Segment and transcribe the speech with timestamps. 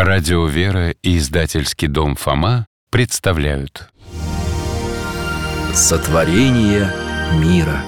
[0.00, 3.90] Радио «Вера» и издательский дом «Фома» представляют.
[5.74, 6.94] Сотворение
[7.34, 7.82] мира.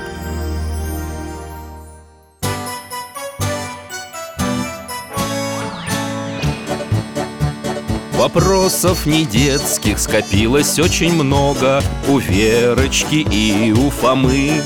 [8.15, 14.61] Вопросов не детских скопилось очень много У Верочки и у Фомы.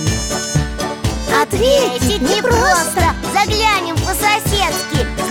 [1.43, 2.64] Ответить по-соседски К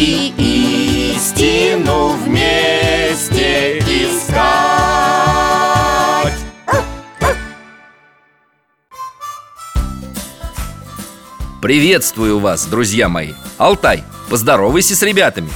[0.00, 0.32] И
[1.12, 4.38] истину вместе искать.
[11.60, 13.32] Приветствую вас, друзья мои.
[13.56, 15.50] Алтай, поздоровайся с ребятами.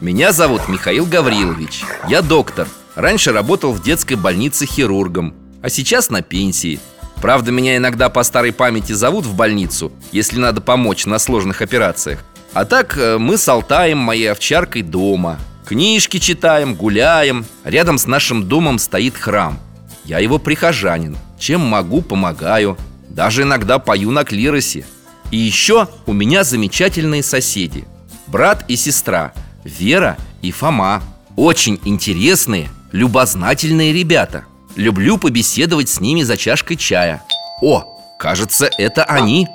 [0.00, 1.82] Меня зовут Михаил Гаврилович.
[2.08, 2.68] Я доктор.
[2.94, 6.78] Раньше работал в детской больнице хирургом А сейчас на пенсии.
[7.20, 12.20] Правда, меня иногда по старой памяти зовут в больницу Если надо помочь на сложных операциях
[12.54, 15.38] А так э, мы с Алтаем, моей овчаркой, дома.
[15.66, 17.46] Книжки читаем, гуляем.
[17.64, 19.58] Рядом с нашим домом стоит храм.
[20.04, 21.16] Я его прихожанин.
[21.38, 22.76] Чем могу, помогаю.
[23.08, 24.84] Даже иногда пою на клиросе.
[25.30, 27.86] И еще у меня замечательные соседи.
[28.26, 29.32] Брат и сестра
[29.64, 31.02] Вера и Фома.
[31.36, 34.44] Очень интересные, любознательные ребята.
[34.76, 37.22] Люблю побеседовать с ними за чашкой чая.
[37.62, 39.48] О, кажется, это они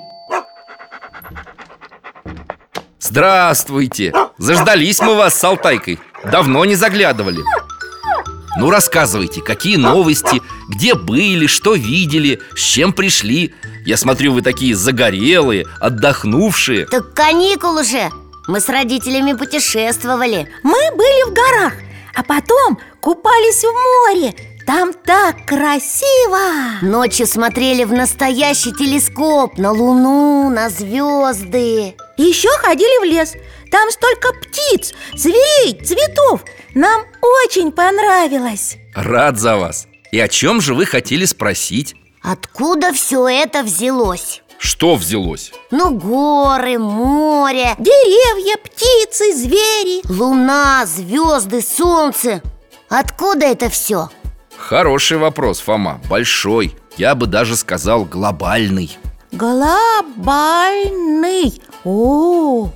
[3.08, 4.12] Здравствуйте!
[4.36, 5.98] Заждались мы вас с Алтайкой.
[6.30, 7.40] Давно не заглядывали.
[8.58, 13.54] Ну рассказывайте, какие новости, где были, что видели, с чем пришли.
[13.86, 16.84] Я смотрю, вы такие загорелые, отдохнувшие.
[16.84, 18.10] Так каникул уже.
[18.46, 20.50] Мы с родителями путешествовали.
[20.62, 21.72] Мы были в горах,
[22.14, 24.34] а потом купались в море
[24.68, 26.82] Там так красиво!
[26.82, 31.96] Ночью смотрели в настоящий телескоп На луну, на звезды.
[32.18, 33.32] Еще ходили в лес.
[33.70, 36.44] Там столько птиц, зверей, цветов.
[36.74, 37.06] Нам
[37.42, 38.76] очень понравилось.
[38.94, 39.88] Рад за вас.
[40.12, 41.96] И о чем же вы хотели спросить?
[42.20, 44.42] Откуда все это взялось?
[44.58, 45.50] Что взялось?
[45.70, 50.02] Ну, горы, море, Деревья, птицы, звери.
[50.12, 52.42] Луна, звезды, солнце.
[52.90, 54.10] Откуда это все?
[54.58, 58.98] Хороший вопрос, Фома, большой Я бы даже сказал глобальный
[59.32, 60.42] Глобальный
[61.84, 62.70] О,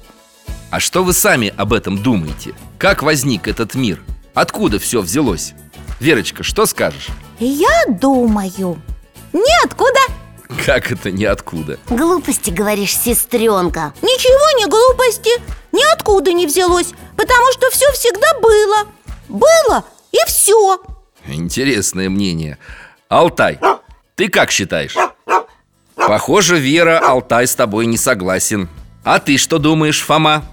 [0.70, 2.54] А что вы сами об этом думаете?
[2.78, 4.02] Как возник этот мир?
[4.32, 5.54] Откуда все взялось?
[6.00, 7.08] Верочка, что скажешь?
[7.38, 8.80] я думаю
[9.32, 10.00] Ниоткуда
[10.64, 11.78] Как это ниоткуда?
[11.88, 15.30] Глупости, говоришь, сестренка Ничего не глупости
[15.72, 18.86] Ниоткуда не взялось Потому что все всегда было
[19.28, 20.80] Было и все
[21.26, 22.58] Интересное мнение.
[23.08, 23.58] Алтай,
[24.14, 24.96] ты как считаешь?
[25.94, 28.68] Похоже, Вера, Алтай с тобой не согласен.
[29.04, 30.44] А ты что думаешь, Фома?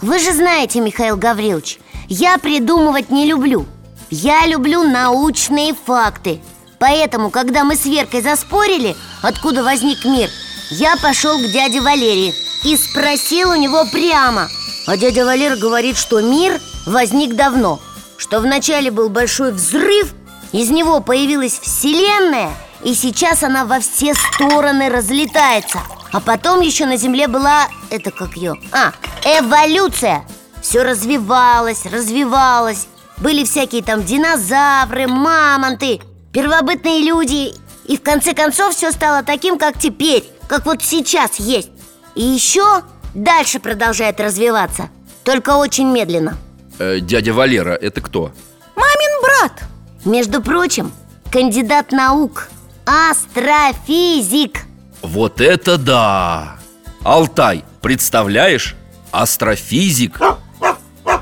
[0.00, 1.78] Вы же знаете, Михаил Гаврилович
[2.08, 3.66] Я придумывать не люблю.
[4.10, 6.40] Я люблю научные факты.
[6.78, 10.30] Поэтому, когда мы с Веркой заспорили, откуда возник мир
[10.70, 12.34] Я пошел к дяде Валерии
[12.64, 14.48] и спросил у него прямо.
[14.86, 17.78] А дядя Валер говорит, что мир возник давно
[18.16, 20.14] Что вначале был большой взрыв
[20.52, 25.80] Из него появилась Вселенная И сейчас она во все стороны разлетается.
[26.12, 28.92] А потом еще на Земле была, это как ее, а,
[29.24, 30.24] эволюция.
[30.62, 32.86] Все развивалось, развивалось.
[33.18, 36.00] Были всякие там динозавры, мамонты,
[36.32, 37.52] первобытные люди.
[37.84, 41.70] И в конце концов все стало таким, как теперь Как вот сейчас есть.
[42.14, 42.82] И еще
[43.14, 44.88] дальше продолжает развиваться
[45.24, 46.38] Только очень медленно.
[46.78, 48.32] Э, дядя Валера, это кто?
[48.76, 49.68] Мамин брат
[50.08, 50.90] Между прочим,
[51.30, 52.48] кандидат наук
[52.86, 54.62] Астрофизик
[55.02, 56.56] Вот это да!
[57.04, 58.74] Алтай, представляешь?
[59.12, 60.18] Астрофизик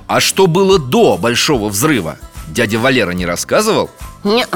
[0.06, 2.16] А что было до Большого взрыва?
[2.46, 3.90] Дядя Валера не рассказывал?
[4.22, 4.46] Не,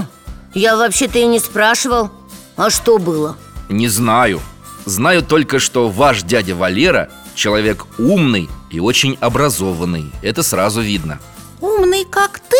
[0.54, 2.12] я вообще-то и не спрашивал
[2.56, 3.36] А что было?
[3.68, 4.40] Не знаю
[4.84, 11.18] Знаю только, что ваш дядя Валера Человек умный и очень образованный Это сразу видно
[11.60, 12.56] Умный, как ты?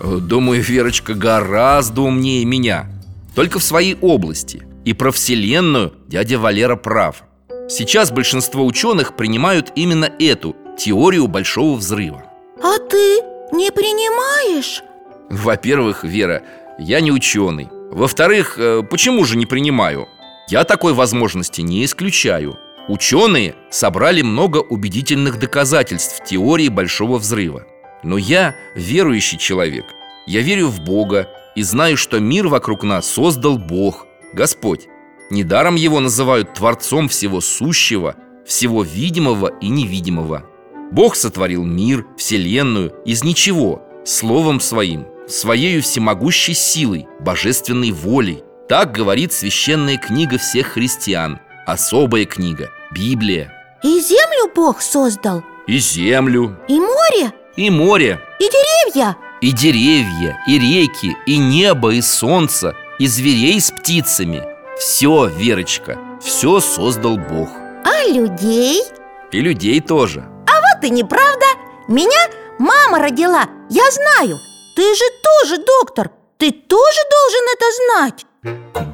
[0.00, 2.86] Э, Думаю, Верочка гораздо умнее меня.
[3.34, 4.62] Только в своей области.
[4.84, 7.24] И про Вселенную дядя Валера прав.
[7.68, 12.24] Сейчас большинство ученых принимают именно эту теорию Большого взрыва.
[12.62, 13.20] А ты
[13.52, 14.82] не принимаешь?
[15.30, 16.42] Во-первых, Вера,
[16.78, 17.68] я не ученый.
[17.90, 20.08] Во-вторых, э, почему же не принимаю?
[20.48, 22.58] Я такой возможности не исключаю.
[22.88, 27.64] Ученые собрали много убедительных доказательств теории Большого Взрыва
[28.04, 29.86] Но я верующий человек.
[30.26, 34.88] Я верю в Бога и знаю, что мир вокруг нас создал Бог, Господь.
[35.30, 38.14] Недаром его называют Творцом всего сущего,
[38.46, 40.44] всего видимого и невидимого.
[40.92, 48.44] Бог сотворил мир, вселенную из ничего, словом своим, своей всемогущей силой, божественной волей.
[48.68, 53.52] Так говорит священная книга всех христиан, особая книга, Библия.
[53.82, 59.16] И землю Бог создал, И землю, и море, и море, и деревья.
[59.40, 64.42] И деревья, и реки, и небо, и солнце, и зверей с птицами.
[64.78, 67.48] Все, Верочка, все создал Бог.
[67.84, 68.82] А людей?
[69.30, 70.24] И людей тоже.
[70.46, 71.46] Вот и неправда.
[71.88, 72.28] Меня
[72.58, 74.38] мама родила, я знаю.
[74.76, 76.10] Ты же тоже доктор.
[76.38, 78.26] Ты тоже должен это знать.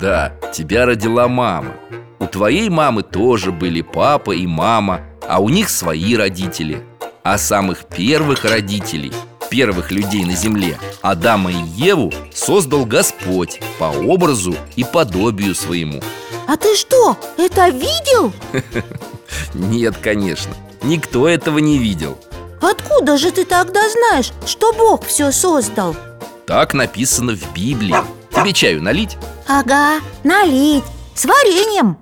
[0.00, 1.72] Да, тебя родила мама.
[2.18, 6.84] У твоей мамы тоже были папа и мама А у них свои родители
[7.30, 9.12] А самых первых родителей
[9.50, 10.80] Первых людей на земле.
[11.00, 16.02] Адама и Еву создал Господь По образу и подобию своему.
[16.48, 18.32] А ты что, это видел?
[19.54, 22.18] Нет, конечно, никто этого не видел.
[22.60, 25.94] Откуда же ты тогда знаешь, что Бог все создал?
[26.48, 27.94] Так написано в Библии.
[28.34, 29.16] Тебе чаю налить?
[29.46, 30.82] Ага, налить,
[31.14, 31.96] с вареньем.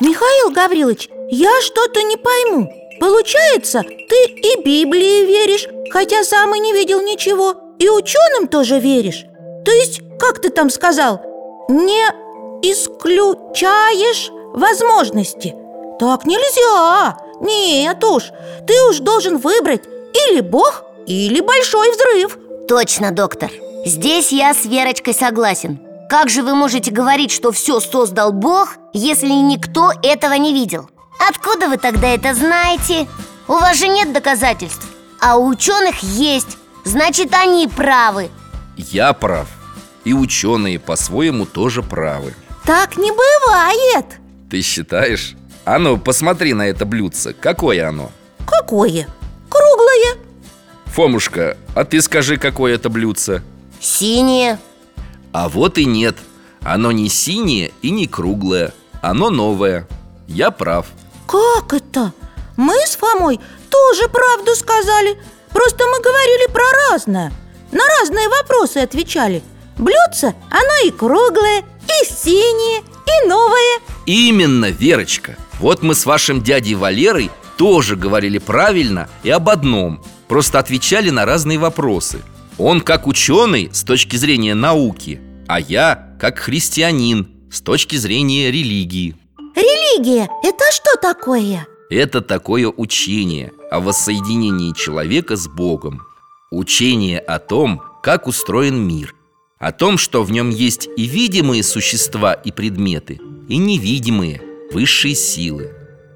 [0.00, 6.72] Михаил Гаврилович, я что-то не пойму Получается, ты и Библии веришь, хотя сам и не
[6.72, 9.24] видел ничего И ученым тоже веришь.
[9.64, 11.20] То есть, как ты там сказал,
[11.68, 12.04] не
[12.62, 15.54] исключаешь возможности.
[16.00, 18.30] Так нельзя, нет уж
[18.66, 19.82] Ты уж должен выбрать
[20.28, 22.38] или Бог, или Большой Взрыв.
[22.68, 23.50] Точно, доктор.
[23.84, 25.80] Здесь я с Верочкой согласен.
[26.10, 30.88] Как же вы можете говорить, что все создал Бог, если никто этого не видел?
[31.18, 33.08] Откуда вы тогда это знаете?
[33.48, 34.86] У вас же нет доказательств.
[35.20, 36.58] А у ученых есть.
[36.84, 38.30] Значит, они правы.
[38.76, 39.48] Я прав.
[40.04, 42.34] И ученые по-своему тоже правы.
[42.64, 44.06] Так не бывает.
[44.50, 45.34] Ты считаешь?
[45.64, 47.32] А ну, посмотри на это блюдце.
[47.32, 48.10] Какое оно?
[48.46, 49.08] Какое?
[49.48, 50.16] Круглое.
[50.86, 53.42] Фомушка, а ты скажи, какое это блюдце?
[53.80, 54.58] Синие
[55.32, 56.16] А вот и нет.
[56.62, 58.72] Оно не синее и не круглое.
[59.02, 59.86] Оно новое.
[60.26, 60.86] Я прав
[61.28, 62.14] Как это?
[62.56, 63.38] Мы с Фомой
[63.68, 65.18] тоже правду сказали.
[65.50, 67.30] Просто мы говорили про разное.
[67.70, 69.42] На разные вопросы отвечали.
[69.76, 75.36] Блюдце, оно и круглое, и синее, и новое Именно, Верочка.
[75.60, 80.02] Вот мы с вашим дядей Валерой тоже говорили правильно и об одном.
[80.28, 82.22] Просто отвечали на разные вопросы.
[82.56, 89.14] Он как ученый с точки зрения науки А я как христианин с точки зрения религии
[89.58, 91.66] Религия– это что такое?
[91.90, 96.02] Это такое учение о воссоединении человека с Богом.
[96.52, 99.16] Учение о том, как устроен мир.
[99.58, 104.40] О том, что в нем есть и видимые существа и предметы И невидимые,
[104.72, 105.74] высшие силы.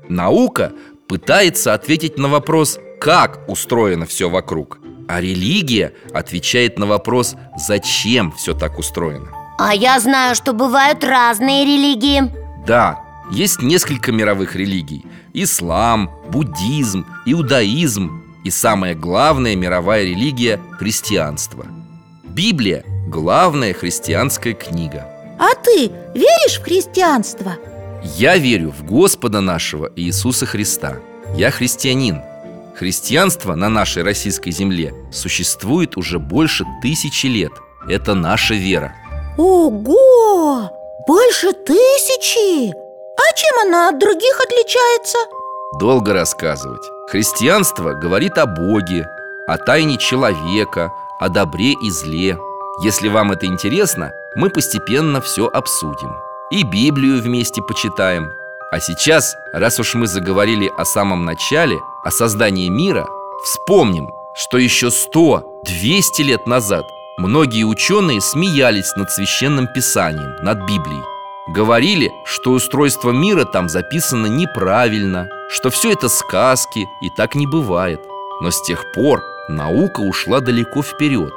[0.08, 0.72] Наука
[1.08, 4.78] пытается ответить на вопрос, как устроено все вокруг.
[5.08, 9.28] А религия отвечает на вопрос, зачем все так устроено.
[9.58, 12.32] А я знаю, что бывают разные религии.
[12.64, 21.66] Да, есть несколько мировых религий Ислам, буддизм, иудаизм И самая главная мировая религия– христианство
[22.24, 25.06] Библия– главная христианская книга
[25.38, 27.56] А ты веришь в христианство?
[28.16, 30.96] Я верю в Господа нашего Иисуса Христа
[31.36, 32.20] Я христианин
[32.76, 37.52] Христианство на нашей российской земле существует уже больше тысячи лет
[37.88, 38.94] Это наша вера
[39.38, 40.70] Ого!
[41.06, 42.81] Больше тысячи!
[43.16, 45.18] А чем она от других отличается?
[45.78, 46.82] Долго рассказывать.
[47.08, 49.06] Христианство говорит о Боге,
[49.46, 50.90] о тайне человека,
[51.20, 52.38] о добре и зле.
[52.82, 56.10] Если вам это интересно, мы постепенно все обсудим.
[56.50, 58.32] И Библию вместе почитаем.
[58.70, 63.06] А сейчас, раз уж мы заговорили о самом начале, о создании мира
[63.44, 65.42] Вспомним, что еще 100-200
[66.20, 66.84] лет назад
[67.18, 71.02] Многие ученые смеялись над священным писанием, над Библией
[71.52, 78.00] Говорили, что устройство мира там записано неправильно Что все это сказки и так не бывает.
[78.40, 81.32] Но с тех пор наука ушла далеко вперед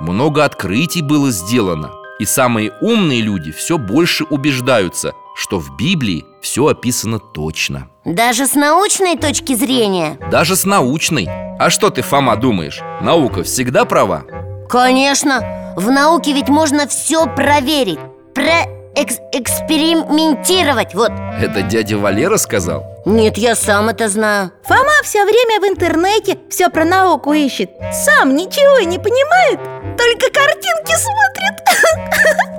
[0.00, 6.68] Много открытий было сделано И самые умные люди все больше убеждаются Что в Библии все
[6.68, 7.88] описано точно.
[8.06, 10.18] Даже с научной точки зрения?
[10.30, 11.28] Даже с научной.
[11.58, 12.80] А что ты, Фома, думаешь?
[13.02, 14.24] Наука всегда права?
[14.70, 17.98] Конечно, в науке ведь можно все проверить
[18.98, 21.12] Проэкспериментировать, вот.
[21.40, 22.84] Это дядя Валера сказал?
[23.04, 24.50] Нет, я сам это знаю.
[24.64, 27.70] Фома все время в интернете все про науку ищет.
[27.92, 29.60] Сам ничего не понимает,
[29.96, 31.54] только картинки смотрит.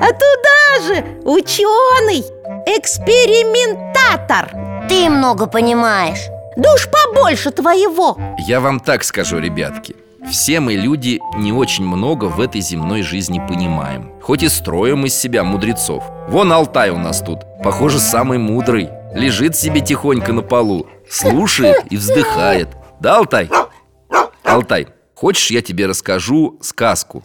[0.00, 2.24] А туда же ученый,
[2.66, 4.50] экспериментатор.
[4.88, 6.26] Ты много понимаешь.
[6.56, 8.18] Да уж побольше твоего.
[8.48, 9.94] Я вам так скажу, ребятки
[10.30, 15.14] все мы люди не очень много в этой земной жизни понимаем Хоть и строим из
[15.14, 20.86] себя мудрецов Вон Алтай у нас тут, похоже, самый мудрый Лежит себе тихонько на полу
[21.10, 22.68] Слушает и вздыхает
[23.00, 23.50] Да, Алтай?
[24.44, 27.24] Алтай, хочешь я тебе расскажу сказку?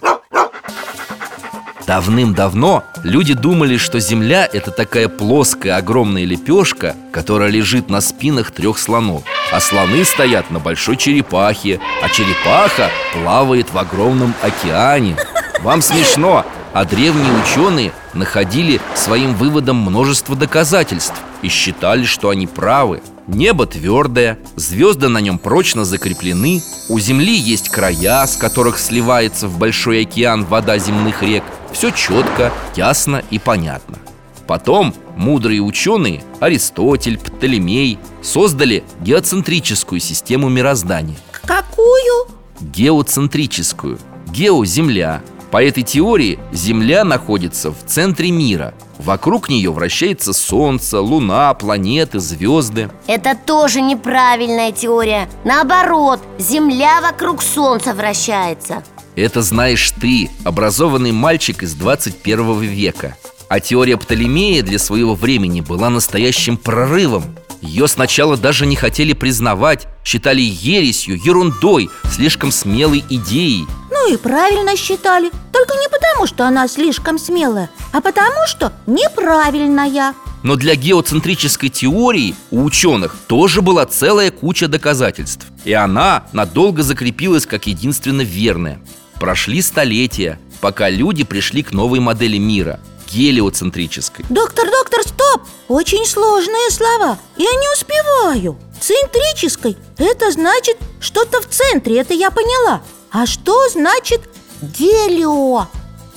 [1.88, 8.78] Давным-давно люди думали, что Земля– это такая плоская огромная лепешка, которая лежит на спинах трех
[8.78, 9.24] слонов.
[9.54, 15.16] А слоны стоят на большой черепахе, а черепаха плавает в огромном океане.
[15.62, 23.02] Вам смешно, а древние ученые находили своим выводом множество доказательств И считали, что они правы.
[23.28, 29.58] Небо твердое, звезды на нем прочно закреплены У Земли есть края, с которых сливается в
[29.58, 31.44] большой океан вода земных рек
[31.78, 34.00] Все четко, ясно и понятно.
[34.48, 41.18] Потом мудрые ученые Аристотель, Птолемей создали геоцентрическую систему мироздания.
[41.46, 42.30] Какую?
[42.62, 44.00] Геоцентрическую.
[44.32, 48.74] Гео– Земля, по этой теории Земля находится в центре мира.
[48.98, 55.30] Вокруг нее вращается Солнце, Луна, планеты, звезды Это тоже неправильная теория.
[55.46, 58.82] Наоборот, Земля вокруг Солнца вращается
[59.18, 63.18] Это знаешь ты, образованный мальчик из 21 века.
[63.50, 67.24] А теория Птолемея для своего времени была настоящим прорывом.
[67.60, 73.66] Ее сначала даже не хотели признавать Считали ересью, ерундой, слишком смелой идеей.
[73.90, 80.14] Ну и правильно считали Только не потому, что она слишком смелая А потому, что неправильная.
[80.44, 87.48] Но для геоцентрической теории у ученых тоже была целая куча доказательств И она надолго закрепилась
[87.48, 88.80] как единственно верная
[89.20, 94.26] Прошли столетия, пока люди пришли к новой модели мира гелиоцентрической.
[94.30, 95.42] Доктор, доктор, стоп!
[95.68, 97.18] Очень сложные слова.
[97.38, 98.58] Я не успеваю.
[98.80, 102.82] Центрической– это значит что-то в центре, это я поняла.
[103.12, 104.22] А что значит
[104.62, 105.68] гелио?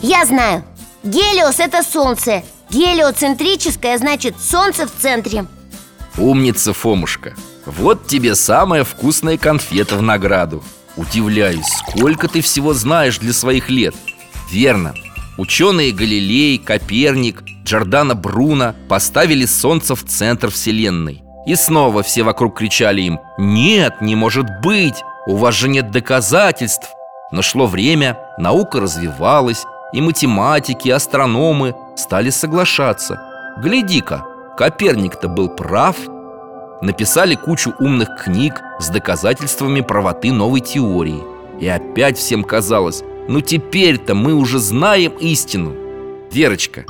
[0.00, 0.64] Я знаю.
[1.02, 2.42] Гелиос– это солнце.
[2.70, 5.46] Гелиоцентрическое значит солнце в центре.
[6.18, 7.34] Умница, Фомушка.
[7.66, 10.62] Вот тебе самая вкусная конфета в награду
[11.00, 13.94] Удивляюсь, сколько ты всего знаешь для своих лет.
[14.50, 14.94] Верно,
[15.38, 21.22] Ученые Галилей, Коперник, Джордано Бруно поставили Солнце в центр Вселенной.
[21.46, 25.02] И снова все вокруг кричали им «Нет, не может быть!
[25.26, 26.90] У вас же нет доказательств!»
[27.32, 29.64] Но шло время, наука развивалась
[29.94, 33.18] И математики, и астрономы стали соглашаться.
[33.62, 34.26] Гляди-ка,
[34.58, 35.96] Коперник-то был прав
[36.82, 41.22] Написали кучу умных книг с доказательствами правоты новой теории.
[41.60, 45.74] И опять всем казалось, ну теперь-то мы уже знаем истину
[46.32, 46.84] Верочка,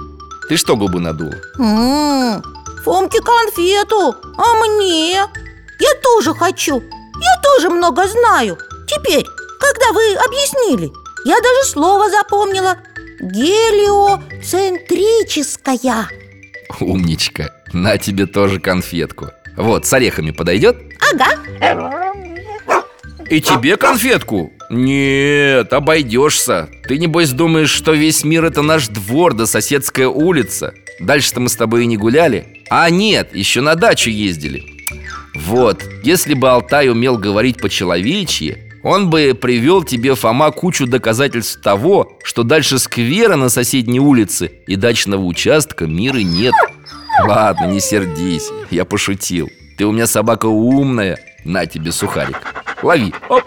[0.48, 1.34] ты что губы надула?
[1.58, 2.40] М-м,
[2.84, 5.14] Фомке конфету, а мне?
[5.14, 8.56] Я тоже хочу Я тоже много знаю.
[8.86, 9.26] Теперь,
[9.58, 10.92] когда вы объяснили
[11.24, 12.76] Я даже слово запомнила.
[13.20, 16.08] Гелиоцентрическая.
[16.80, 19.30] Умничка, на тебе тоже конфетку
[19.60, 20.76] Вот, с орехами подойдет?
[21.12, 22.12] Ага.
[23.28, 24.52] И тебе конфетку?
[24.70, 26.68] Нет, обойдешься.
[26.88, 30.72] Ты небось думаешь, что весь мир это наш двор да соседская улица?
[30.98, 32.64] Дальше-то мы с тобой и не гуляли.
[32.70, 34.64] А нет, еще на дачу ездили.
[35.34, 42.18] Вот, если бы Алтай умел говорить по-человечьи он бы привел тебе, Фома, кучу доказательств того,
[42.24, 46.54] что дальше сквера на соседней улице и дачного участка мира нет
[47.26, 49.48] Ладно, не сердись, я пошутил.
[49.76, 52.38] Ты у меня собака умная, на тебе сухарик.
[52.82, 53.42] Лови, оп.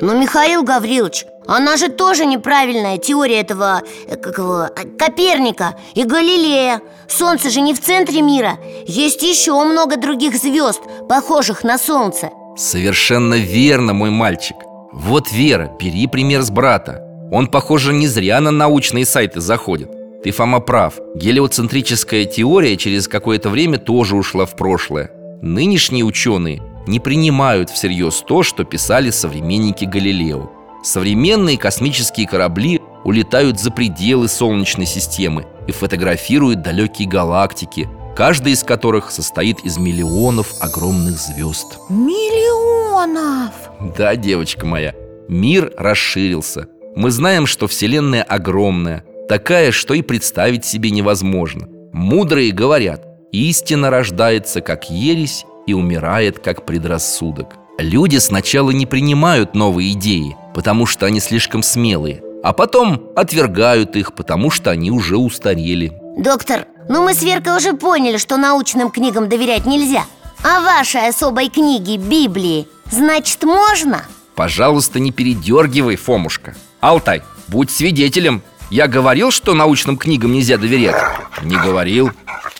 [0.00, 6.04] Но, Михаил Гаврилович, она же тоже неправильная теория этого, э, как его, э, Коперника и
[6.04, 6.80] Галилея.
[7.08, 8.58] Солнце же не в центре мира.
[8.86, 12.30] Есть еще много других звезд, похожих на Солнце.
[12.56, 14.56] Совершенно верно, мой мальчик.
[14.92, 17.02] Вот, Вера, бери пример с брата.
[17.32, 19.95] Он, похоже, не зря на научные сайты заходит
[20.26, 26.98] Ты, Фома, прав Гелиоцентрическая теория через какое-то время тоже ушла в прошлое Нынешние ученые не
[26.98, 30.50] принимают всерьез то, что писали современники Галилео
[30.82, 39.12] Современные космические корабли улетают за пределы Солнечной системы и фотографируют далекие галактики, каждая из которых
[39.12, 41.78] состоит из миллионов огромных звезд.
[41.88, 43.52] Миллионов
[43.96, 44.92] Да, девочка моя,
[45.28, 46.66] Мир расширился.
[46.96, 51.68] Мы знаем, что Вселенная огромная, такая, что и представить себе невозможно.
[51.92, 57.56] Мудрые говорят, истина рождается как ересь и умирает как предрассудок.
[57.78, 64.14] Люди сначала не принимают новые идеи, потому что они слишком смелые, а потом отвергают их,
[64.14, 65.92] потому что они уже устарели.
[66.16, 70.04] Доктор, ну мы с Веркой уже поняли, что научным книгам доверять нельзя
[70.42, 74.04] А вашей особой книге, Библии, значит можно?
[74.34, 81.00] Пожалуйста, не передергивай, Фомушка Алтай, будь свидетелем Я говорил, что научным книгам нельзя доверять?
[81.42, 82.10] Не говорил.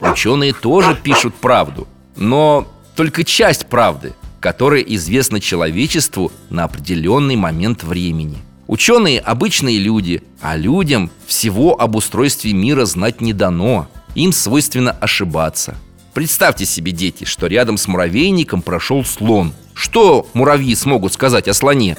[0.00, 1.88] Ученые тоже пишут правду.
[2.16, 8.38] Но только часть правды Которая известна человечеству на определенный момент времени.
[8.68, 13.88] Ученые– обычные люди, а людям всего об устройстве мира знать не дано.
[14.14, 15.76] Им свойственно ошибаться.
[16.14, 19.52] Представьте себе, дети, что рядом с муравейником прошел слон.
[19.74, 21.96] Что муравьи смогут сказать о слоне?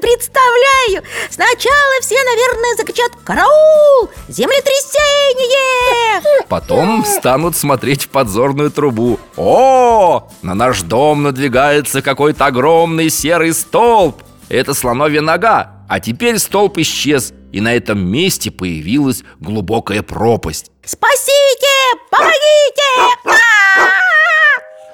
[0.00, 1.02] Представляю!
[1.30, 4.10] Сначала все, наверное, закричат «Караул!
[4.28, 13.52] Землетрясение!» Потом станут смотреть в подзорную трубу О, на наш дом надвигается какой-то огромный серый
[13.52, 20.70] столб Это слоновья нога А теперь столб исчез И на этом месте появилась глубокая пропасть
[20.84, 21.66] Спасите!
[22.10, 22.38] Помогите!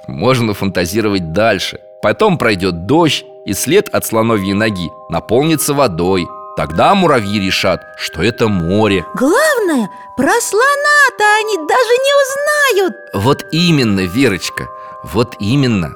[0.09, 6.29] Можно фантазировать дальше Потом пройдет дождь и след от слоновьей ноги наполнится водой.
[6.57, 9.05] Тогда муравьи решат, что это море.
[9.15, 12.95] Главное, про слона-то они даже не узнают.
[13.13, 14.69] Вот именно, Верочка,
[15.03, 15.95] вот именно.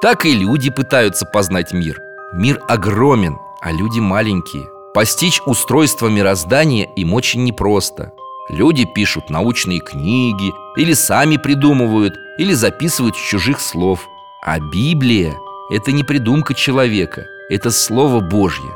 [0.00, 1.98] Так и люди пытаются познать мир.
[2.32, 4.68] Мир огромен, а люди маленькие.
[4.94, 8.12] Постичь устройство мироздания им очень непросто.
[8.48, 14.08] Люди пишут научные книги Или сами придумывают Или записывают с чужих слов.
[14.42, 15.36] А Библия–
[15.70, 18.70] это не придумка человека Это Слово Божье.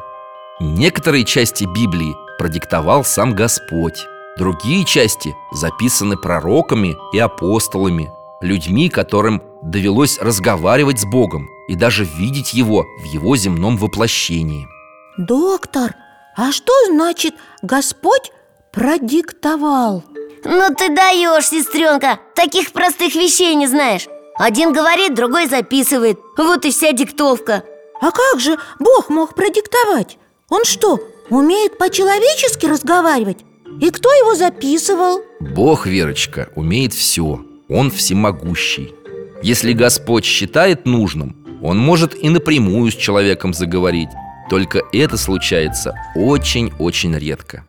[0.60, 4.06] Некоторые части Библии продиктовал сам Господь
[4.38, 12.54] Другие части записаны пророками и апостолами Людьми, которым довелось разговаривать с Богом И даже видеть
[12.54, 14.68] Его в Его земном воплощении.
[15.16, 15.94] Доктор,
[16.37, 18.33] а что значит Господь
[18.70, 20.04] продиктовал?
[20.44, 26.18] Ну ты даешь, сестренка, таких простых вещей не знаешь Один говорит, другой записывает.
[26.37, 27.62] Вот и вся диктовка.
[28.01, 30.18] А как же Бог мог продиктовать?
[30.49, 30.99] Он что,
[31.31, 33.44] умеет по-человечески разговаривать?
[33.81, 35.23] И кто его записывал?
[35.40, 38.94] Бог, Верочка, умеет все Он всемогущий.
[39.42, 44.11] Если Господь считает нужным Он может и напрямую с человеком заговорить.
[44.51, 47.64] Только это случается очень-очень редко.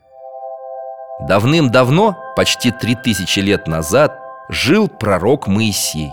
[1.29, 6.11] Давным-давно, почти три тысячи лет назад, жил пророк Моисей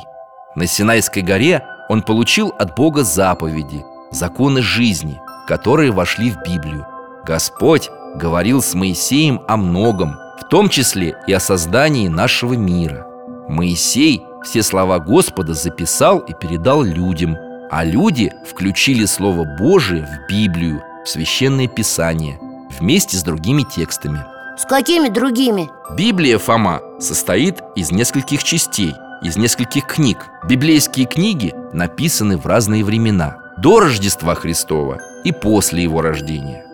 [0.54, 6.86] На Синайской горе он получил от Бога заповеди, законы жизни, которые вошли в Библию.
[7.24, 13.06] Господь говорил с Моисеем о многом, в том числе и о создании нашего мира.
[13.48, 17.36] Моисей все слова Господа записал и передал людям
[17.70, 22.38] А люди включили Слово Божие в Библию, в Священное Писание
[22.78, 24.24] Вместе с другими текстами.
[24.58, 25.70] С какими другими?
[25.96, 33.38] Библия, Фома, состоит из нескольких частей, из нескольких книг Библейские книги написаны в разные времена
[33.56, 36.66] До Рождества Христова и после его рождения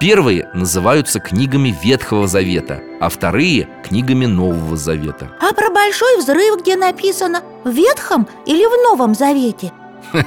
[0.00, 6.76] Первые называются книгами Ветхого Завета, а вторые– книгами Нового Завета А про большой взрыв где
[6.76, 7.42] написано?
[7.64, 9.72] В Ветхом или в Новом Завете?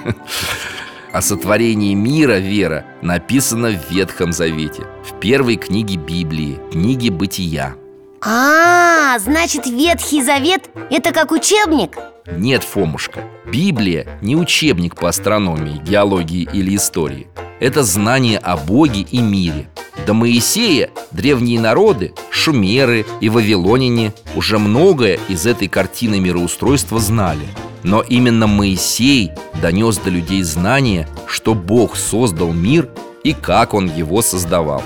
[1.14, 7.76] О сотворении мира, Вера, написано в Ветхом Завете В первой книге Библии, книге Бытия
[8.24, 11.98] А, значит, Ветхий Завет– это как учебник?
[12.28, 17.28] Нет, Фомушка, Библия не учебник по астрономии, геологии или истории.
[17.60, 19.70] Это знание о Боге и мире.
[20.06, 27.48] До Моисея древние народы, шумеры и вавилоняне Уже многое из этой картины мироустройства знали.
[27.82, 32.88] Но именно Моисей донес до людей знание, что Бог создал мир
[33.24, 34.84] и как Он его создавал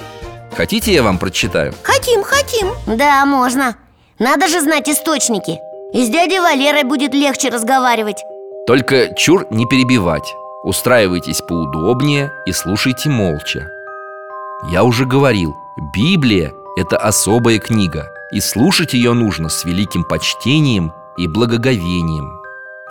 [0.56, 1.74] Хотите, я вам прочитаю?
[1.84, 2.70] Хотим, хотим.
[2.88, 3.76] Да, можно.
[4.20, 5.60] Надо же знать источники.
[5.94, 8.24] И с дядей Валерой будет легче разговаривать.
[8.66, 10.34] Только чур не перебивать.
[10.64, 13.70] Устраивайтесь поудобнее и слушайте молча.
[14.72, 15.56] Я уже говорил,
[15.94, 22.42] Библия– это особая книга И слушать ее нужно с великим почтением и благоговением.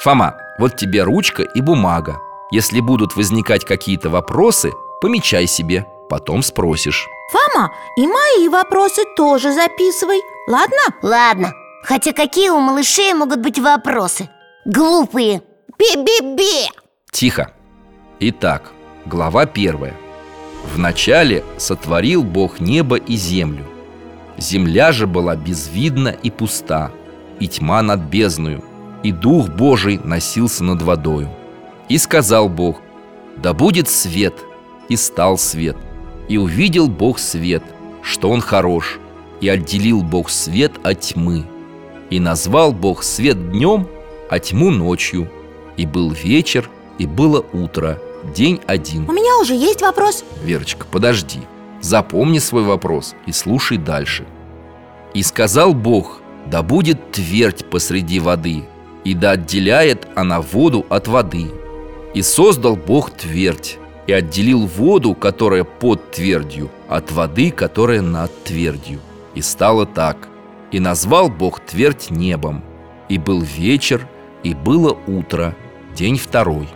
[0.01, 2.19] Фома, вот тебе ручка и бумага.
[2.53, 10.21] Если будут возникать какие-то вопросы, помечай себе, потом спросишь Фома, и мои вопросы тоже записывай,
[10.47, 10.79] ладно?
[11.03, 14.29] Ладно, хотя какие у малышей могут быть вопросы?
[14.65, 15.43] Глупые.
[15.79, 16.71] Би-би-би
[17.11, 17.53] Тихо.
[18.21, 18.73] Итак,
[19.07, 19.95] глава первая.
[20.75, 23.65] Вначале сотворил Бог небо и землю.
[24.39, 26.91] Земля же была безвидна и пуста
[27.39, 28.65] И тьма над бездною
[29.05, 31.29] И Дух Божий носился над водою.
[31.89, 32.81] И сказал Бог
[33.37, 34.35] Да будет свет
[34.89, 35.77] И стал свет
[36.29, 37.63] И увидел Бог свет
[38.03, 38.99] Что он хорош
[39.41, 41.45] И отделил Бог свет от тьмы
[42.11, 43.87] И назвал Бог свет днем
[44.31, 45.31] А тьму ночью
[45.77, 47.99] И был вечер И было утро
[48.35, 49.07] День один.
[49.07, 50.25] У меня уже есть вопрос.
[50.43, 51.41] Верочка, подожди
[51.83, 54.25] Запомни свой вопрос и слушай дальше.
[55.13, 58.65] И сказал Бог, да будет твердь посреди воды
[59.05, 61.51] И да отделяет она воду от воды.
[62.15, 69.01] И создал Бог твердь И отделил воду, которая под твердью От воды, которая над твердью
[69.35, 70.29] И стало так
[70.71, 72.63] И назвал Бог твердь небом
[73.09, 74.07] И был вечер,
[74.43, 75.57] и было утро,
[75.97, 76.69] день второй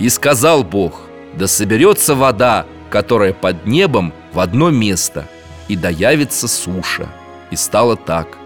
[0.00, 1.02] и сказал Бог,
[1.34, 5.28] да соберется вода, которая под небом в одно место,
[5.68, 7.06] и да явится суша.
[7.50, 8.38] И стало так.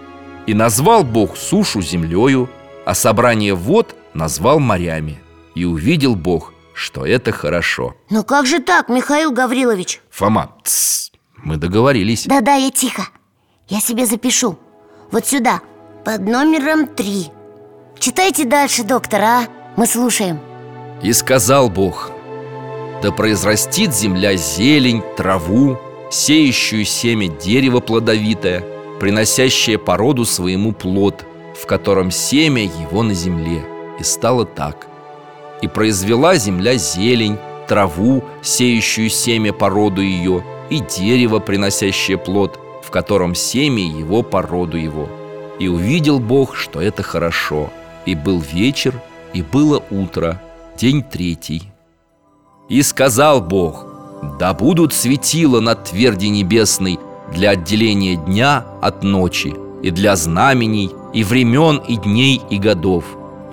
[0.47, 2.51] И назвал Бог сушу землею,
[2.85, 5.21] а собрание вод назвал морями.
[5.55, 7.95] И увидел Бог, что это хорошо.
[8.11, 10.01] Но как же так, Михаил Гаврилович?
[10.11, 12.27] Фома, тс, мы договорились.
[12.27, 13.03] Да-да, я тихо
[13.69, 14.59] Я себе запишу
[15.11, 15.61] Вот сюда,
[16.05, 17.31] под номером три
[17.99, 19.47] Читайте дальше, доктор, а?
[19.77, 20.41] Мы слушаем
[21.03, 22.11] И сказал Бог
[23.03, 25.79] Да произрастит земля зелень, траву
[26.11, 28.65] Сеющую семя дерево плодовитое
[29.01, 31.25] Приносящее породу своему плод
[31.61, 33.65] В котором семя его на земле
[34.01, 34.89] И стало так
[35.63, 37.39] И произвела земля зелень,
[37.69, 45.09] траву Сеющую семя породу ее И дерево, приносящее плод В котором семя его породу его.
[45.59, 47.71] И увидел Бог, что это хорошо.
[48.07, 49.01] И был вечер,
[49.33, 50.41] и было утро
[50.77, 51.71] День третий.
[52.69, 53.87] И сказал Бог
[54.39, 56.99] Да будут светила над тверди небесной
[57.33, 63.05] Для отделения дня от ночи И для знамений, и времен, и дней, и годов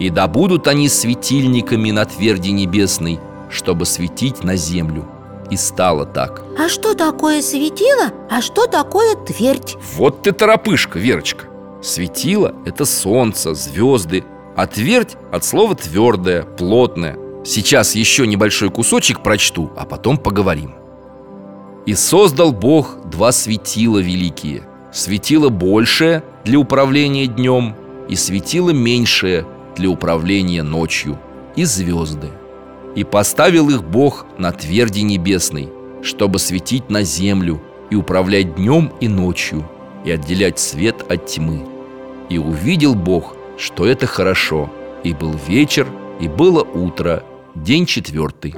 [0.01, 3.19] И да будут они светильниками на тверди небесной
[3.51, 5.07] Чтобы светить на землю.
[5.51, 6.41] И стало так.
[6.57, 9.77] А что такое светило, а что такое твердь?
[9.95, 11.45] Вот ты торопышка, Верочка.
[11.83, 14.23] Светило– это солнце, звезды
[14.55, 20.73] А твердь от слова твердое, плотное Сейчас еще небольшой кусочек прочту, а потом поговорим.
[21.85, 24.63] И создал Бог два светила великие.
[24.91, 27.75] Светило большее для управления днем
[28.09, 31.19] И светило меньшее для управления ночью
[31.55, 32.29] И звезды.
[32.95, 35.69] И поставил их Бог на тверди небесной
[36.01, 39.67] Чтобы светить на землю И управлять днем и ночью
[40.05, 41.65] И отделять свет от тьмы.
[42.29, 44.69] И увидел Бог, что это хорошо
[45.03, 45.88] И был вечер,
[46.19, 47.23] и было утро
[47.55, 48.55] День четвертый.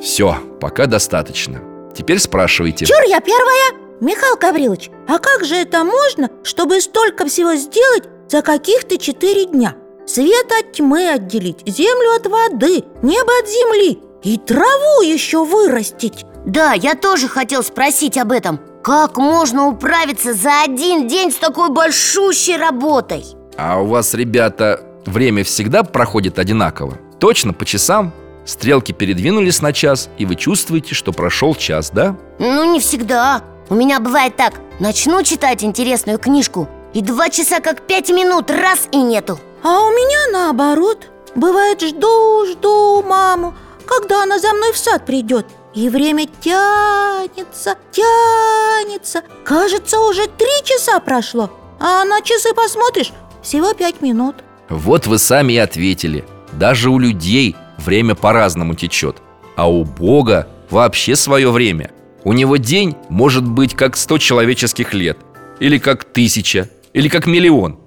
[0.00, 1.60] Все, пока достаточно.
[1.94, 2.86] Теперь спрашивайте.
[2.86, 4.00] Чур, я первая!
[4.00, 9.76] Михаил Гаврилович, а как же это можно, чтобы столько всего сделать за каких-то четыре дня?
[10.12, 16.72] Свет от тьмы отделить, землю от воды, небо от земли и траву еще вырастить Да,
[16.72, 22.56] я тоже хотел спросить об этом Как можно управиться за один день с такой большущей
[22.56, 23.24] работой?
[23.56, 26.98] А у вас, ребята, время всегда проходит одинаково?
[27.20, 28.12] Точно по часам?
[28.44, 32.16] Стрелки передвинулись на час, и вы чувствуете, что прошел час, да?
[32.40, 37.82] Ну, не всегда У меня бывает так Начну читать интересную книжку И два часа как
[37.82, 41.08] пять минут раз и нету А у меня наоборот.
[41.34, 43.54] Бывает, жду, жду маму
[43.86, 45.46] Когда она за мной в сад придет.
[45.74, 49.22] И время тянется, тянется.
[49.44, 51.50] Кажется, уже три часа прошло.
[51.78, 54.36] А на часы посмотришь Всего пять минут.
[54.68, 56.24] Вот вы сами и ответили.
[56.52, 59.16] Даже у людей время по-разному течет.
[59.56, 61.90] А у Бога вообще свое время.
[62.24, 65.18] У него день может быть как сто человеческих лет
[65.58, 67.79] Или как тысяча, или как миллион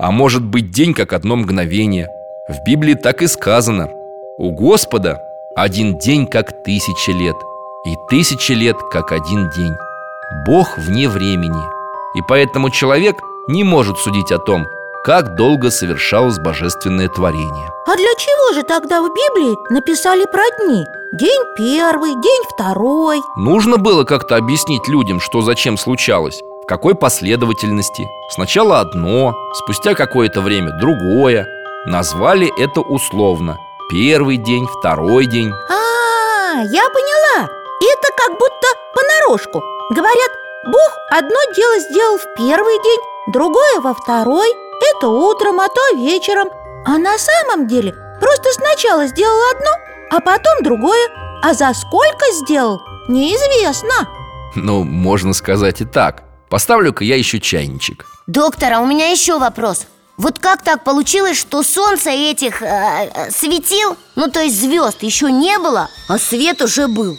[0.00, 2.08] А может быть день как одно мгновение.
[2.48, 3.90] В Библии так и сказано.
[4.38, 5.20] У Господа
[5.54, 7.36] один день как тысяча лет
[7.84, 9.74] И тысяча лет как один день.
[10.46, 11.62] Бог вне времени.
[12.16, 13.16] И поэтому человек
[13.48, 14.66] не может судить о том,
[15.04, 17.68] как долго совершалось божественное творение.
[17.86, 20.82] А для чего же тогда в Библии написали про дни?
[21.12, 23.20] День первый, день второй.
[23.36, 28.06] Нужно было как-то объяснить людям, что зачем случалось В какой последовательности.
[28.30, 31.46] Сначала одно, спустя какое-то время другое.
[31.86, 33.56] Назвали это условно.
[33.90, 35.50] Первый день, второй день.
[35.50, 37.48] А, я поняла.
[37.82, 39.62] Это как будто понарошку.
[39.90, 40.30] Говорят,
[40.66, 43.00] Бог одно дело сделал в первый день
[43.32, 44.48] Другое во второй.
[44.92, 46.48] Это утром, а то вечером.
[46.86, 49.70] А на самом деле просто сначала сделал одно
[50.10, 51.08] А потом другое.
[51.42, 54.08] А за сколько сделал, Неизвестно.
[54.54, 59.86] Ну, можно сказать и так Поставлю-ка я еще чайничек Доктор, а у меня еще вопрос
[60.16, 65.30] Вот как так получилось, что солнца этих э, э, светил, ну то есть звезд еще
[65.30, 67.16] не было, а свет уже был